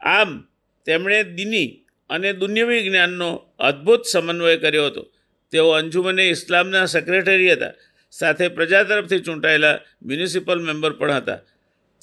આમ 0.02 0.48
તેમણે 0.84 1.24
દિની 1.24 1.84
અને 2.10 2.32
દુન્યવી 2.32 2.88
જ્ઞાનનો 2.88 3.46
અદ્ભુત 3.58 4.02
સમન્વય 4.12 4.56
કર્યો 4.56 4.86
હતો. 4.86 5.12
તેઓ 5.50 5.70
અંજુમને 5.70 6.28
ઇસ્લામના 6.28 6.86
સેક્રેટરી 6.86 7.52
હતા, 7.52 7.72
સાથે 8.10 8.48
પ્રજા 8.48 8.82
તરફથી 8.82 9.18
ચૂંટાયેલા 9.18 9.78
મ્યુનિસિપલ 10.02 10.60
મેમ્બર 10.60 10.92
પણ 10.92 11.12
હતા. 11.12 11.36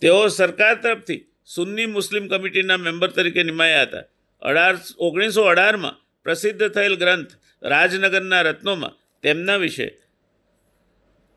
તેઓ 0.01 0.27
સરકાર 0.27 0.75
તરફથી 0.75 1.25
સુન્ની 1.45 1.85
મુસ્લિમ 1.85 2.27
કમિટીના 2.27 2.77
મેમ્બર 2.77 3.09
તરીકે 3.09 3.43
નિમાયા 3.43 3.81
હતા. 3.81 4.03
અઢાર, 4.41 4.75
ઓગણીસો 4.99 5.41
અઢારમાં 5.41 5.95
પ્રસિદ્ધ 6.23 6.67
થયેલ 6.67 6.95
ગ્રંથ 6.95 7.31
રાજનગરના 7.63 8.41
રત્નોમાં 8.41 8.97
તેમના 9.21 9.55
વિશે 9.55 9.87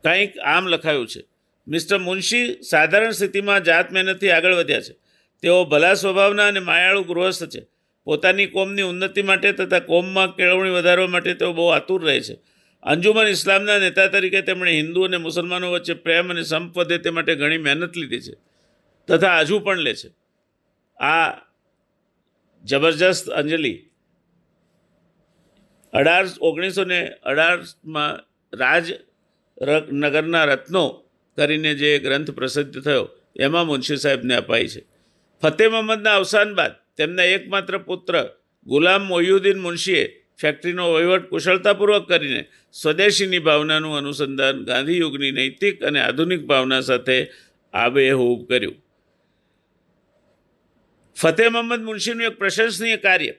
કંઈક 0.03 0.37
આમ 0.37 0.67
લખાયું 0.67 1.07
છે. 1.07 1.25
મિસ્ટર 1.67 1.97
મુનશી 1.97 2.61
સાધારણ 2.61 3.11
સ્થિતિમાં 3.11 3.63
જાત 3.63 3.91
મહેનતથી 3.91 4.29
આગળ 4.29 4.53
વધ્યા 4.53 4.81
છે. 4.81 5.02
તેઓ 5.43 5.59
ભલા 5.65 5.93
સ્વભાવના 5.93 6.47
અને 6.47 6.61
માયાળુ 6.61 7.03
ગૃહસ્થ 7.03 7.45
છે. 7.49 7.61
પોતાની 8.07 8.47
કોમની 8.47 8.81
ઉન્નતિ 8.83 9.21
માટે 9.21 9.49
તથા 9.51 9.83
કોમમાં 9.91 10.35
કેળવણી 10.35 10.75
વધારવા 10.77 11.07
માટે 11.07 11.33
તેઓ 11.33 11.51
બહુ 11.53 11.65
આતુર 11.67 12.01
રહે 12.05 12.19
છે. 12.21 12.35
અંજુમન 12.83 13.27
ઇસ્લામના 13.27 13.77
નેતા 13.79 14.07
તરીકે 14.07 14.41
તેમણે 14.41 14.71
હિન્દુ 14.71 15.01
અને 15.03 15.17
મુસલમાનો 15.17 15.71
વચ્ચે 15.71 15.95
પ્રેમ 16.03 16.31
અને 16.31 16.43
સંપ 16.43 16.77
વધે 16.77 16.97
તે 16.97 17.09
માટે 17.09 17.33
ઘણી 17.35 17.57
મહેનત 17.57 17.97
લીધી 17.97 18.21
છે 18.21 18.35
તથા 19.07 19.39
હજુ 19.39 19.59
પણ 19.59 19.83
લે 19.87 19.93
છે. 19.95 20.09
આ 20.97 21.29
જબરજસ્ત 22.63 23.25
અંજલિ 23.39 23.73
અઢાર 25.93 26.25
ઓગણીસો 26.41 26.83
ને 26.83 26.99
અઢારમાં 27.23 28.11
રાજ 28.53 28.85
નગરના 29.93 30.45
રત્નો 30.45 30.83
કરીને 31.37 31.71
જે 31.75 31.89
ગ્રંથ 31.99 32.31
પ્રસિદ્ધ 32.31 32.81
થયો, 32.81 33.05
એમાં 33.35 33.67
મુનશી 33.67 33.97
સાહેબને 33.97 34.35
અપાઈ 34.35 34.67
છે. 34.67 34.81
ફતેહ 35.43 35.69
મોહમ્મદના 35.71 36.15
અવસાન 36.15 36.51
બાદ 36.55 36.73
તેમના 36.97 37.31
એકમાત્ર 37.35 37.75
પુત્ર 37.87 38.15
ગુલામ 38.67 39.03
મોયુદ્દીન 39.03 39.59
મુનશીએ 39.59 40.03
ફેક્ટરીનો 40.39 40.85
વહીવટ 40.93 41.25
કુશળતાપૂર્વક 41.31 42.05
કરીને 42.07 42.41
સ્વદેશીની 42.73 43.43
ભાવનાનું 43.47 43.97
અનુસંધાન 43.97 44.61
ગાંધી 44.69 44.99
યુગની 44.99 45.31
નૈતિક 45.31 45.83
અને 45.83 45.99
આધુનિક 45.99 46.45
ભાવના 46.45 46.81
સાથે 46.81 47.17
આબેહૂબ 47.73 48.41
કર્યું. 48.47 48.77
ફતેહ 51.17 51.49
મોહમ્મદ 51.49 51.83
મુનશીનું 51.89 52.27
એક 52.29 52.39
પ્રશંસનીય 52.39 52.97
કાર્ય. 52.97 53.33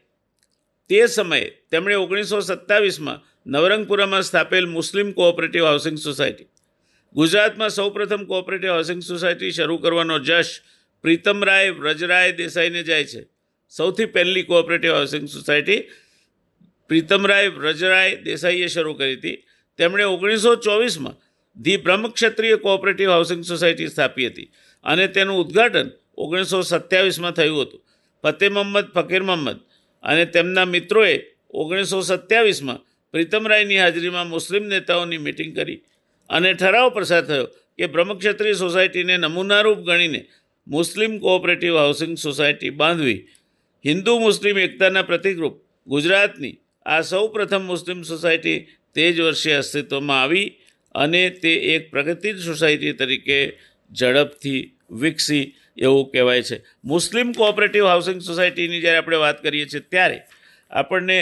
તે 0.91 1.01
સમયે 1.09 1.47
તેમણે 1.71 1.97
ઓગણીસો 1.97 2.41
સત્તાવીસમાં 2.41 3.25
નવરંગપુરામાં 3.47 4.23
સ્થાપેલ 4.23 4.67
મુસ્લિમ 4.67 5.09
કોઓપરેટિવ 5.13 5.65
હાઉસિંગ 5.65 5.99
સોસાયટી. 5.99 6.49
ગુજરાતમાં 7.15 7.71
સૌપ્રથમ 7.71 8.23
કોઓપરેટિવ 8.27 8.71
હાઉસિંગ 8.71 9.03
સોસાયટી 9.03 9.53
શરૂ 9.53 9.79
કરવાનો 9.79 10.19
જશ 10.19 10.55
પ્રીતમરાય 11.05 11.73
વ્રજરાય 11.73 12.33
દેસાઈને 12.33 12.83
જાય 12.83 13.05
છે. 13.05 13.23
સૌથી 13.73 14.07
પહેલી 14.07 14.45
cooperative 14.45 14.93
housing 14.93 15.27
society 15.29 15.81
Pritamrai 16.91 17.51
Vrajrai 17.51 18.23
દેસાઈએ 18.25 18.69
શરૂ 18.69 18.95
કરી 18.95 19.17
હતી. 19.17 19.37
તેમણે 19.79 20.05
ઓગણીસો 20.07 20.57
ચોવીસમાં 20.57 21.17
the 21.57 21.79
Brahmakshatriya 21.79 22.59
cooperative 22.59 23.09
housing 23.09 23.45
society 23.45 23.89
સ્થાપી 23.89 24.29
હતી 24.29 24.49
અને 24.85 25.09
તેનું 25.09 25.41
ઉદ્ઘાટન 25.41 25.89
ઓગણીસો 26.17 26.63
સત્યાવીસમાં 26.63 27.35
થયું 27.35 27.67
હતું. 27.67 27.83
ફતેહ 28.25 28.51
મહમ્મદ 28.51 28.87
ફકીર 28.95 29.23
મહમ્મદ 29.23 29.59
અને 30.05 30.25
તેમના 30.27 30.67
મિત્રોએ 30.67 31.15
ઓગણીસો 31.55 32.03
સત્યાવીસમાં 32.03 32.81
પ્રીતમરાયની 33.15 33.79
હાજરીમાં 33.79 34.29
મુસ્લિમ 34.29 34.65
નેતાઓની 34.65 35.19
મિટિંગ 35.19 35.53
કરી 35.55 35.79
અને 36.31 36.55
ઠરાવ 36.55 36.89
પસાર 36.97 37.25
થયો 37.25 37.47
કે 37.79 37.87
બ્રહ્મક્ષત્રિય 37.87 38.55
સોસાયટીને 38.55 39.17
નમૂનારૂપ 39.19 39.81
ગણીને 39.85 40.21
મુસ્લિમ 40.67 41.21
કોઓપરેટિવ 41.21 41.77
હાઉસિંગ 41.77 42.17
સોસાયટી 42.17 42.71
બાંધવી, 42.73 43.19
હિન્દુ 43.85 44.21
મુસ્લિમ 44.21 44.59
એકતાના 44.59 45.03
પ્રતિકરૂપ 45.03 45.61
ગુજરાતની 45.87 46.59
આ 46.87 47.03
સૌ 47.03 47.29
પ્રથમ 47.29 47.63
મુસ્લિમ 47.63 48.03
સોસાયટી 48.03 48.59
તે 48.95 49.13
જ 49.13 49.23
વર્ષે 49.23 49.57
અસ્તિત્વમાં 49.57 50.23
આવી 50.23 50.47
અને 50.95 51.23
તે 51.43 51.53
એક 51.75 51.91
પ્રગતિશીલ 51.91 52.41
સોસાયટી 52.43 52.95
તરીકે 52.95 53.39
ઝડપથી 53.91 54.61
વિકસી 55.03 55.45
એવું 55.79 56.11
કહેવાય 56.13 56.43
છે. 56.43 56.57
મુસ્લિમ 56.85 57.35
કોઓપરેટિવ 57.35 57.85
હાઉસિંગ 57.85 58.21
સોસાયટીની 58.21 58.81
જ્યારે 58.81 58.99
આપણે 58.99 59.19
વાત 59.19 59.43
કરીએ 59.43 59.67
છીએ 59.67 59.83
ત્યારે 59.83 60.19
આપણને 60.71 61.19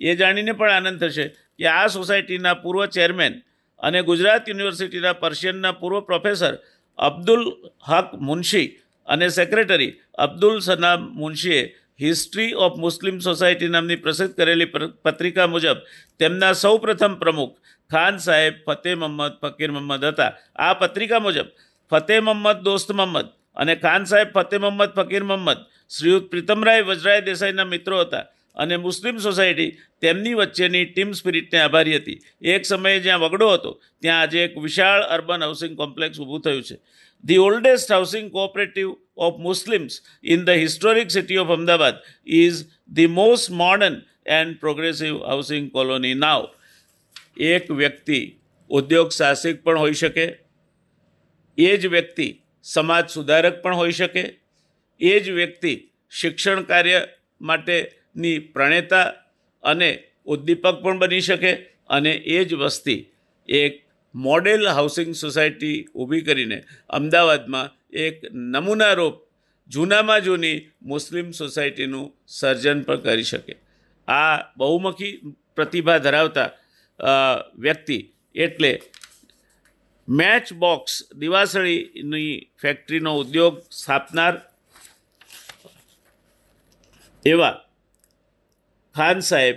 એ 0.00 0.16
જાણીને 0.16 0.54
પણ 0.54 0.88
આનંદ 0.88 1.04
થશે 1.04 1.26
કે 1.58 1.68
આ 1.72 1.88
સોસાયટીના 1.88 2.56
પૂર્વ 2.64 2.88
ચેરમેન 2.88 3.42
અને 3.80 4.02
ગુજરાત 4.02 4.48
યુનિવર્સિટીના 4.48 5.20
પર્શિયનના 5.20 5.72
પૂર્વ 5.72 6.00
પ્રોફેસર 6.00 6.54
અબ્દુલ 6.98 7.42
હક 7.88 8.08
મુનશી 8.20 8.66
અને 9.06 9.26
સેક્રેટરી 9.38 9.92
અબ્દુલ 10.26 10.56
સનામ 10.66 11.00
મુનશીએ 11.20 11.60
હિસ્ટ્રી 12.00 12.52
ઓફ 12.64 12.76
મુસ્લિમ 12.84 13.16
સોસાયટી 13.26 13.70
નામની 13.74 14.02
પ્રસિદ્ધ 14.04 14.34
કરેલી 14.38 14.70
પત્રિકા 15.06 15.48
મુજબ 15.54 15.78
તેમના 16.20 16.52
સૌપ્રથમ 16.64 17.14
પ્રમુખ 17.22 17.54
ખાન 17.90 18.20
સાહેબ 18.26 18.54
ફતેહ 18.66 18.96
મહમ્મદ 18.96 19.34
ફકીર 19.42 19.70
મોહમ્મદ 19.76 20.04
હતા. 20.10 20.32
આ 20.66 20.74
પત્રિકા 20.82 21.20
મુજબ 21.26 21.48
ફતેહ 21.92 22.20
મહમ્મદ 22.20 22.58
દોસ્ત 22.68 22.88
મહમ્મદ 22.92 23.28
અને 23.56 23.74
ખાન 23.84 24.08
સાહેબ 24.10 24.32
ફતેહ 24.36 24.60
મહમ્મદ 24.62 24.96
ફકીર 24.98 25.24
મોહમ્મદ 25.30 25.60
શ્રીયુત 25.90 26.26
પ્રીતમરાય 26.32 26.88
વજરાય 26.88 27.26
દેસાઈના 27.28 27.68
મિત્રો 27.74 28.02
હતા 28.04 28.24
અને 28.56 28.76
મુસ્લિમ 28.86 29.16
સોસાયટી 29.26 29.70
તેમની 30.04 30.34
વચ્ચેની 30.40 30.84
ટીમ 30.90 31.10
સ્પિરિટને 31.18 31.58
આભારી 31.62 31.96
હતી. 32.00 32.18
એક 32.52 32.62
સમયે 32.70 33.00
જ્યાં 33.04 33.22
વગડો 33.24 33.48
હતો, 33.54 33.70
ત્યાં 34.02 34.22
આજે 34.22 34.38
એક 34.44 34.54
વિશાળ 34.66 35.02
અર્બન 35.16 35.44
હાઉસિંગ 35.46 35.74
કોમ્પ્લેક્સ 35.82 36.20
ઊભું 36.20 36.42
થયું 36.46 36.64
છે. 36.68 36.76
The 37.24 37.36
oldest 37.38 37.92
housing 37.92 38.30
cooperative 38.30 38.94
of 39.16 39.38
Muslims 39.38 40.02
in 40.22 40.44
the 40.44 40.50
historic 40.50 41.10
city 41.10 41.38
of 41.38 41.50
Ahmedabad 41.50 42.02
is 42.26 42.64
the 42.94 43.06
most 43.08 43.50
modern 43.50 43.96
and 44.26 44.60
progressive 44.60 45.22
housing 45.24 45.70
colony 45.70 46.14
now 46.14 46.48
એક 47.36 47.70
વ્યક્તિ 47.70 48.20
ઉદ્યોગ 48.70 49.12
સાહસિક 49.12 49.62
પણ 49.62 49.78
હોઈ 49.78 49.94
શકે, 49.94 50.26
એ 51.58 51.76
જ 51.76 51.86
વ્યક્તિ 51.86 52.28
સમાજ 52.64 53.10
સુધારક 53.10 53.62
પણ 53.62 53.74
હોઈ 53.74 53.92
શકે, 53.92 54.24
એ 55.00 55.20
જ 55.20 55.30
વ્યક્તિ 55.30 55.88
શિક્ષણ 56.10 56.62
કાર્ય 56.62 57.00
માટેની 57.40 58.38
પ્રણેતા 58.38 59.12
અને 59.62 59.90
ઉદ્દીપક 60.26 60.82
પણ 60.82 60.98
બની 60.98 61.20
શકે 61.20 61.52
અને 61.88 62.12
એ 62.12 62.44
જ 62.44 62.54
વસ્તી 62.54 63.00
એક 63.48 63.85
મોડેલ 64.24 64.62
હાઉસિંગ 64.68 65.12
સોસાયટી 65.14 65.76
ઊભી 65.94 66.24
કરીને 66.28 66.58
અમદાવાદમાં 66.90 67.72
એક 68.04 68.16
નમૂનારૂપ, 68.54 69.16
જૂનામાં 69.70 70.22
જૂની 70.26 70.56
મુસ્લિમ 70.82 71.26
સોસાયટીનું 71.32 72.12
સર્જન 72.38 72.78
પણ 72.86 73.02
કરી 73.04 73.28
શકે. 73.30 73.54
આ 74.08 74.36
બહુમુખી 74.58 75.14
પ્રતિભા 75.56 75.98
ધરાવતા 75.98 76.48
વ્યક્તિ 77.64 77.98
એટલે 78.34 78.72
મેચ 80.08 80.46
બોક્સ 80.54 80.94
દિવાસળીની 81.20 82.32
ફેક્ટરીનો 82.62 83.12
ઉદ્યોગ 83.22 83.54
સ્થાપનાર 83.72 84.34
એવા 87.24 87.54
ખાન 88.94 89.20
સાહેબ 89.30 89.56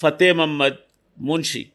ફતેહ 0.00 0.32
મહમ્મદ 0.34 0.76
મુનશી. 1.16 1.66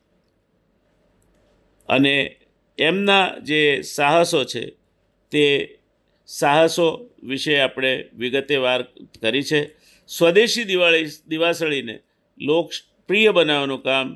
અને 1.90 2.38
એમના 2.78 3.40
જે 3.40 3.82
સાહસો 3.84 4.44
છે, 4.46 4.64
તે 5.32 5.46
સાહસો 6.30 6.88
વિશે 7.24 7.60
આપણે 7.60 7.92
વિગતે 8.18 8.56
વાર 8.58 8.82
કરી 9.22 9.44
છે. 9.44 9.62
સ્વદેશી 10.10 10.66
દિવાળી, 10.66 11.08
દિવાસળીને 11.28 11.96
લોકપ્રિય 12.40 13.32
બનાવવાનું 13.32 13.82
કામ 13.84 14.08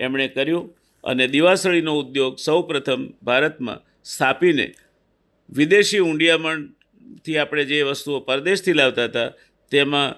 એમણે 0.00 0.28
કર્યું 0.28 0.70
અને 1.04 1.24
દિવાસળીનો 1.28 1.92
ઉદ્યોગ 1.98 2.34
સૌપ્રથમ 2.38 3.02
ભારતમાં 3.22 3.80
સ્થાપીને 4.04 4.66
વિદેશી 5.50 6.00
ઊંડિયામણથી 6.00 7.38
આપણે 7.38 7.64
જે 7.64 7.84
વસ્તુઓ 7.84 8.20
પરદેશથી 8.20 8.74
લાવતા 8.74 9.08
હતા, 9.08 9.30
તેમાં 9.72 10.16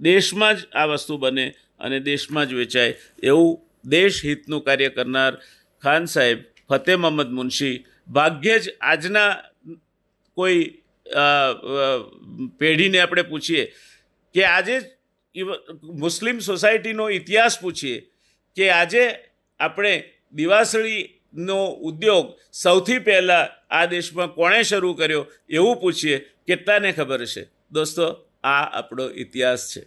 દેશમાં 0.00 0.56
જ 0.56 0.60
આ 0.72 0.86
વસ્તુ 0.86 1.18
બને 1.18 1.46
અને 1.80 1.98
દેશમાં 2.00 2.48
જ 2.48 2.54
વેચાય 2.54 2.94
એવું 3.22 3.58
દેશ 3.84 4.24
હિતનું 4.24 4.64
કાર્ય 4.64 4.90
કરનાર 4.90 5.32
ખાન 5.82 6.06
સાહેબ, 6.06 6.38
ફતેહ 6.70 6.96
મહમ્મદ 6.96 7.30
મુનશી, 7.38 7.76
ભાગ્યે 8.08 8.58
જ 8.58 8.66
આજના 8.82 9.30
કોઈ 10.36 10.62
પેઢીને 12.58 12.98
આપણે 13.00 13.22
પૂછીએ 13.22 13.64
કે 14.34 14.42
આજે 14.46 14.76
મુસ્લિમ 16.02 16.36
સોસાયટીનો 16.40 17.04
ઇતિહાસ 17.10 17.54
પૂછીએ 17.60 17.98
કે 18.56 18.70
આજે 18.72 19.04
આપણે 19.60 19.92
દિવાસળીનો 20.34 21.60
ઉદ્યોગ 21.88 22.26
સૌથી 22.52 23.00
પહેલાં 23.00 23.52
આ 23.70 23.86
દેશમાં 23.86 24.34
કોણે 24.34 24.60
શરૂ 24.62 24.94
કર્યો 24.94 25.24
એવું 25.48 25.80
પૂછીએ, 25.82 26.16
કેટલાને 26.46 26.90
ખબર 26.92 27.22
છે? 27.26 27.42
દોસ્તો, 27.70 28.04
આ 28.44 28.64
આપણો 28.78 29.04
ઇતિહાસ 29.14 29.62
છે. 29.72 29.82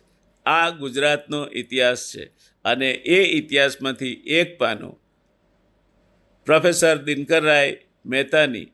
આ 0.45 0.67
ગુજરાતનો 0.71 1.39
ઇતિહાસ 1.51 2.01
છે 2.11 2.23
અને 2.65 2.89
એ 2.91 3.19
ઇતિહાસમાંથી 3.39 4.15
એક 4.39 4.57
પાનું 4.57 4.93
પ્રોફેસર 6.45 6.95
દિનકરરાય 7.07 7.77
મહેતાની 8.05 8.67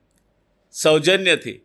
સૌજન્યથી 0.73 1.57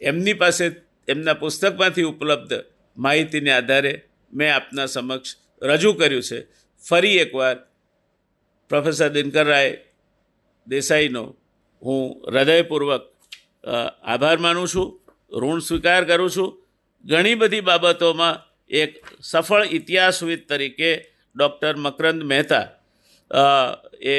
એમની 0.00 0.38
પાસે 0.42 0.66
એમના 1.08 1.40
પુસ્તકમાંથી 1.42 2.08
ઉપલબ્ધ 2.12 2.64
માહિતીને 2.96 3.52
આધારે 3.52 3.92
મેં 4.32 4.54
આપના 4.54 4.86
સમક્ષ 4.86 5.36
રજૂ 5.62 5.92
કર્યું 5.92 6.22
છે. 6.22 6.38
ફરી 6.88 7.18
એકવાર 7.24 7.56
પ્રોફેસર 8.70 9.08
દિનકરરાય 9.08 9.78
દેસાઈનો 10.66 11.24
હું 11.82 12.02
હૃદયપૂર્વક 12.30 13.04
આભાર 14.04 14.38
માનું 14.38 14.68
છું, 14.68 14.88
ઋણ 15.32 15.58
સ્વીકાર 15.58 16.02
કરું 16.04 16.30
છું. 16.30 16.50
ઘણી 17.04 17.34
બધી 17.34 17.60
બાબતોમાં 17.60 18.36
એક 18.70 18.92
સફળ 19.22 19.64
ઇતિહાસવિદ 19.70 20.42
તરીકે 20.48 20.92
ડૉક્ટર 21.36 21.74
મકરંદ 21.76 22.22
મહેતા 22.22 22.66
એ 24.14 24.16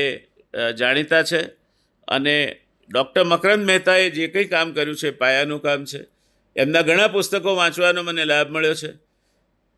જાણીતા 0.80 1.24
છે. 1.24 1.42
અને 2.08 2.36
ડૉક્ટર 2.90 3.24
મકરંદ 3.24 3.64
મહેતાએ 3.66 4.10
જે 4.10 4.28
કંઈ 4.28 4.50
કામ 4.54 4.74
કર્યું 4.74 4.98
છે, 4.98 5.10
પાયાનું 5.12 5.62
કામ 5.62 5.86
છે, 5.86 6.02
એમના 6.56 6.82
ઘણા 6.82 7.08
પુસ્તકો 7.08 7.52
વાંચવાનો 7.56 8.02
મને 8.04 8.24
લાભ 8.26 8.50
મળ્યો 8.50 8.76
છે. 8.76 8.92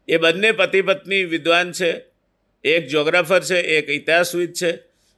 એ 0.07 0.17
બંને 0.17 0.49
પતિ 0.51 0.79
પત્ની 0.81 1.23
વિદ્વાન 1.25 1.71
છે, 1.71 1.89
એક 2.63 2.87
જોગ્રાફર 2.87 3.41
છે, 3.41 3.59
એક 3.75 3.89
ઇતિહાસવિદ 3.89 4.53
છે. 4.53 4.71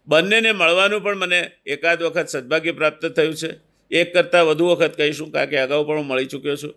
બંનેને 0.08 0.52
મળવાનું 0.52 1.04
પણ 1.04 1.18
મને 1.18 1.39
એકાદ 1.65 2.04
વખત 2.04 2.28
સદભાગ્ય 2.28 2.72
પ્રાપ્ત 2.72 3.06
થયું 3.08 3.36
છે. 3.36 3.52
એક 3.91 4.13
કરતાં 4.13 4.46
વધુ 4.46 4.65
વખત 4.72 4.94
કહીશું, 4.98 5.32
કારણ 5.32 5.50
કે 5.50 5.58
અગાઉ 5.60 5.88
પણ 5.88 5.98
હું 5.98 6.08
મળી 6.08 6.26
ચૂક્યો 6.26 6.56
છું. 6.56 6.74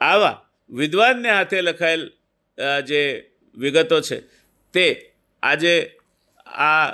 આવા 0.00 0.36
વિદ્વાનને 0.70 1.30
હાથે 1.30 1.58
લખાયેલ 1.60 2.02
જે 2.88 3.00
વિગતો 3.56 4.00
છે, 4.00 4.18
તે 4.74 4.86
આજે 5.42 5.74
આ 6.46 6.88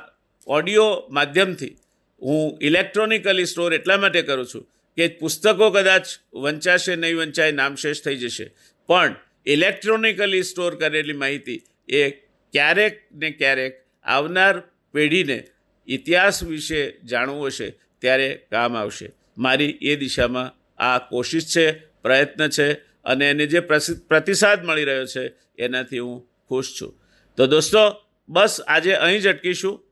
ઓડિયો 0.48 1.08
માધ્યમથી 1.10 1.76
હું 2.22 2.58
ઇલેક્ટ્રોનિકલી 2.62 3.44
સ્ટોર 3.44 3.74
એટલા 3.74 3.96
માટે 3.96 4.22
કરું 4.22 4.46
છું 4.46 4.68
કે 4.96 5.08
પુસ્તકો 5.08 5.70
કદાચ 5.70 6.06
વંચાશે 6.34 6.96
નહીં 6.96 7.16
વંચાય, 7.16 7.52
નામશેષ 7.52 8.02
થઈ 8.02 8.16
જશે. 8.16 8.50
પણ 8.86 9.14
ઇલેક્ટ્રોનિકલી 9.46 10.42
સ્ટોર 10.42 10.74
કરેલી 10.74 11.12
માહિતી 11.12 11.62
એ 11.88 12.10
ક્યારેક 12.52 13.08
ને 13.12 13.30
ક્યારેક 13.30 13.84
આવનાર 14.04 14.62
પેઢીને 14.94 15.44
ઇતિહાસ 15.86 16.42
વિશે 16.42 16.98
જાણવું 17.04 17.46
હશે 17.46 17.70
ત્યારે 17.98 18.46
કામ 18.50 18.76
આવશે. 18.76 19.12
મારી 19.38 19.78
એ 19.82 19.96
દિશામાં 19.96 20.54
આ 20.78 20.98
કોશિશ 20.98 21.44
છે, 21.56 21.72
પ્રયત્ન 22.02 22.48
છે 22.48 22.72
અને 23.04 23.30
એને 23.30 23.46
જે 23.46 23.60
પ્રતિસાદ 24.08 24.64
મળી 24.64 24.84
રહ્યો 24.84 25.06
છે 25.06 25.32
એનાથી 25.58 25.98
હું 25.98 26.28
ખુશ 26.48 26.80
છું. 26.80 27.00
તો 27.36 27.46
દોસ્તો, 27.46 28.02
બસ 28.28 28.60
આજે 28.68 28.92
અહીં 28.92 29.20
જ 29.20 29.26
અટકીશું. 29.26 29.87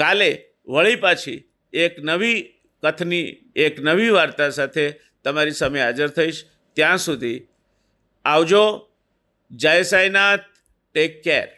કાલે 0.00 0.44
વળી 0.68 0.96
પાછી 0.96 1.44
એક 1.72 1.96
નવી 1.98 2.42
કથની, 2.82 3.52
એક 3.56 3.80
નવી 3.80 4.08
વાર્તા 4.08 4.50
સાથે 4.50 4.90
તમારી 5.24 5.50
સામે 5.50 5.82
હાજર 5.82 6.08
થઈશ. 6.08 6.44
ત્યાં 6.72 6.98
સુધી 6.98 7.42
આવજો. 8.24 8.64
જય 9.50 9.82
સાઈનાથ. 9.82 10.40
ટેક 10.94 11.22
કેર 11.22 11.48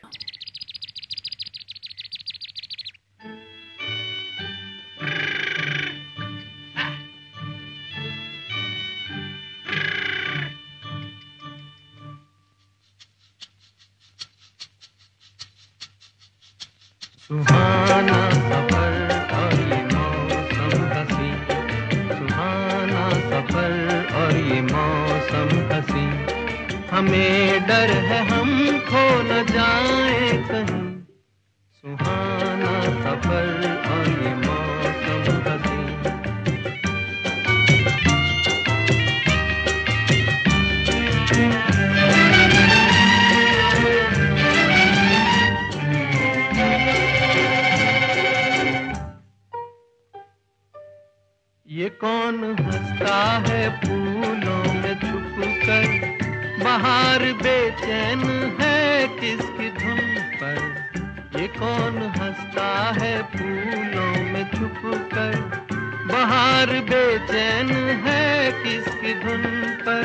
बाहर 66.63 66.81
बेचैन 66.81 67.71
है 68.05 68.53
किसकी 68.53 69.15
धुन 69.15 69.43
पर? 69.81 70.03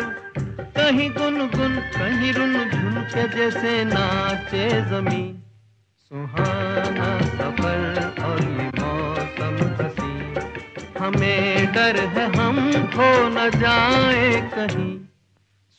कहीं 0.78 1.10
गुन 1.10 1.36
गुन 1.48 1.76
कहीं 1.76 2.34
रुन 2.34 2.54
झुन 2.70 2.96
के 3.04 3.28
जैसे 3.28 3.84
नाचे 3.84 4.70
ज़मीन। 4.82 5.44
सुहाना 6.08 7.10
सफ़र 7.20 8.24
और 8.24 8.42
ये 8.42 8.68
मौसम 8.80 9.60
हसी। 9.82 10.10
हमें 11.00 11.74
डर 11.74 12.00
है 12.08 12.26
हम 12.38 12.72
खो 12.96 13.12
न 13.30 13.50
जाए 13.60 14.42
कहीं। 14.54 14.90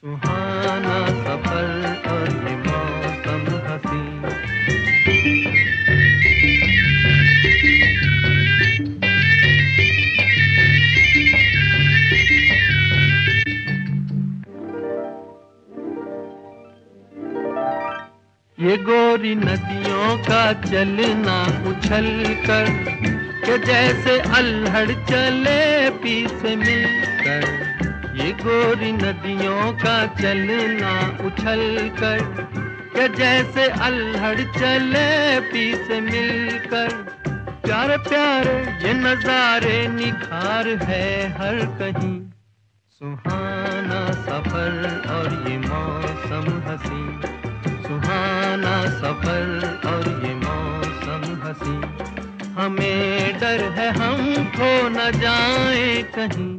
सुहाना 0.02 1.00
सफ़र 1.24 1.68
और 2.08 2.30
ये 2.44 2.56
मौसम 2.56 3.50
हसी। 3.66 4.47
ये 18.58 18.76
गोरी 18.76 19.34
नदियों 19.34 20.16
का 20.18 20.52
चलना 20.62 21.34
उछल 21.70 22.06
कर, 22.46 22.70
के 23.44 23.58
जैसे 23.58 24.18
अल्हड़ 24.36 24.90
चले 24.90 25.90
पीस 25.98 26.42
मिलकर। 26.42 27.44
ये 28.16 28.32
गोरी 28.32 28.92
नदियों 28.92 29.72
का 29.74 29.94
चलना 30.16 30.90
उछल 31.26 31.62
कर, 32.00 32.24
के 32.96 33.08
जैसे 33.16 33.68
अल्हड़ 33.80 34.40
चले 34.40 35.40
पीस 35.52 35.90
मिलकर। 36.02 36.88
प्यारे 37.62 37.96
प्यारे, 37.96 38.58
ये 38.82 38.94
नजारे 38.94 39.88
निखार 39.88 40.68
है 40.82 41.06
हर 41.32 41.64
कहीं। 41.78 42.20
सुहाना 43.00 44.04
सफ़र 44.22 45.02
और 45.10 45.44
ये 45.48 45.58
मौसम 45.58 46.62
हसी 46.66 47.37
सफ़र 48.90 49.80
और 49.86 50.08
ये 50.24 50.34
मौसम 50.34 51.22
हसी। 51.42 51.76
हमें 52.60 53.38
डर 53.40 53.62
है 53.78 53.90
हम 53.90 54.34
खो 54.56 54.72
न 54.88 55.10
जाए 55.20 56.02
कहीं। 56.14 56.52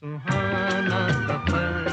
सुहाना 0.00 1.00
सफ़र 1.26 1.83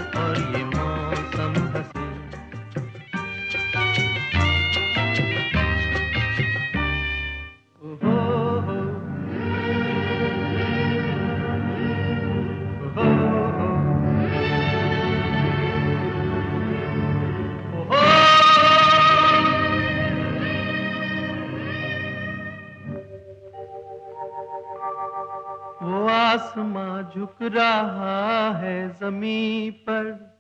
आसमां 26.32 27.04
झुक 27.04 27.36
रहा 27.42 28.60
है 28.60 28.90
ज़मीन 28.90 29.72
पर। 29.72 30.36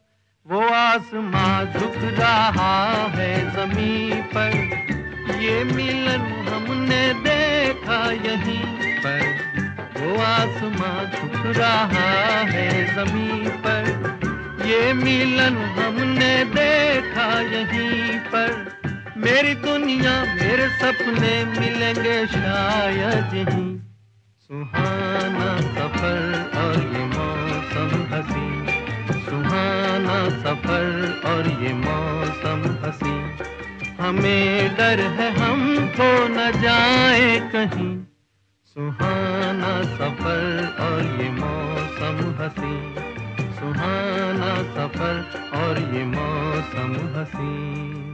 वो 0.47 0.67
आसमां 0.67 1.65
झुक 1.65 1.93
रहा 1.95 3.07
है 3.07 3.51
ज़मीन 3.51 4.21
पर। 4.21 4.55
ये 5.41 5.63
मिलन 5.63 6.21
हमने 6.21 7.13
देखा 7.13 8.11
यहीं 8.11 8.93
पर। 8.99 9.21
वो 9.97 10.21
आसमां 10.21 11.05
झुक 11.05 11.57
रहा 11.57 12.39
है 12.39 12.95
ज़मीन 12.95 13.49
पर। 13.49 14.19
ये 14.65 14.93
मिलन 14.93 15.57
हमने 15.57 16.45
देखा 16.45 17.41
यहीं 17.41 18.19
पर। 18.19 18.71
मेरी 19.17 19.55
दुनिया 19.55 20.23
मेरे 20.23 20.69
सपने 20.69 21.45
मिलेंगे 21.45 22.27
शायद 22.27 23.33
यहीं। 23.33 23.80
सुहाना 24.51 25.61
सफ़र 25.61 26.51
और 26.59 26.75
ये 26.93 27.05
मौसम 27.05 27.91
हसी। 28.13 28.65
सुहाना 29.21 30.29
सफ़र 30.29 31.21
और 31.25 31.47
ये 31.63 31.73
मौसम 31.73 32.65
हसी। 32.83 33.13
हमें 34.03 34.75
डर 34.75 34.99
है 34.99 35.31
हम 35.31 35.87
खो 35.87 36.27
न 36.27 36.51
जाए 36.61 37.39
कहीं। 37.39 37.97
सुहाना 38.65 39.83
सफ़र 39.83 40.75
और 40.79 41.21
ये 41.21 41.29
मौसम 41.29 42.43
हसी। 42.43 42.93
सुहाना 43.55 44.55
सफ़र 44.55 45.49
और 45.61 45.79
ये 45.95 46.05
मौसम 46.05 47.19
हसी। 47.19 48.10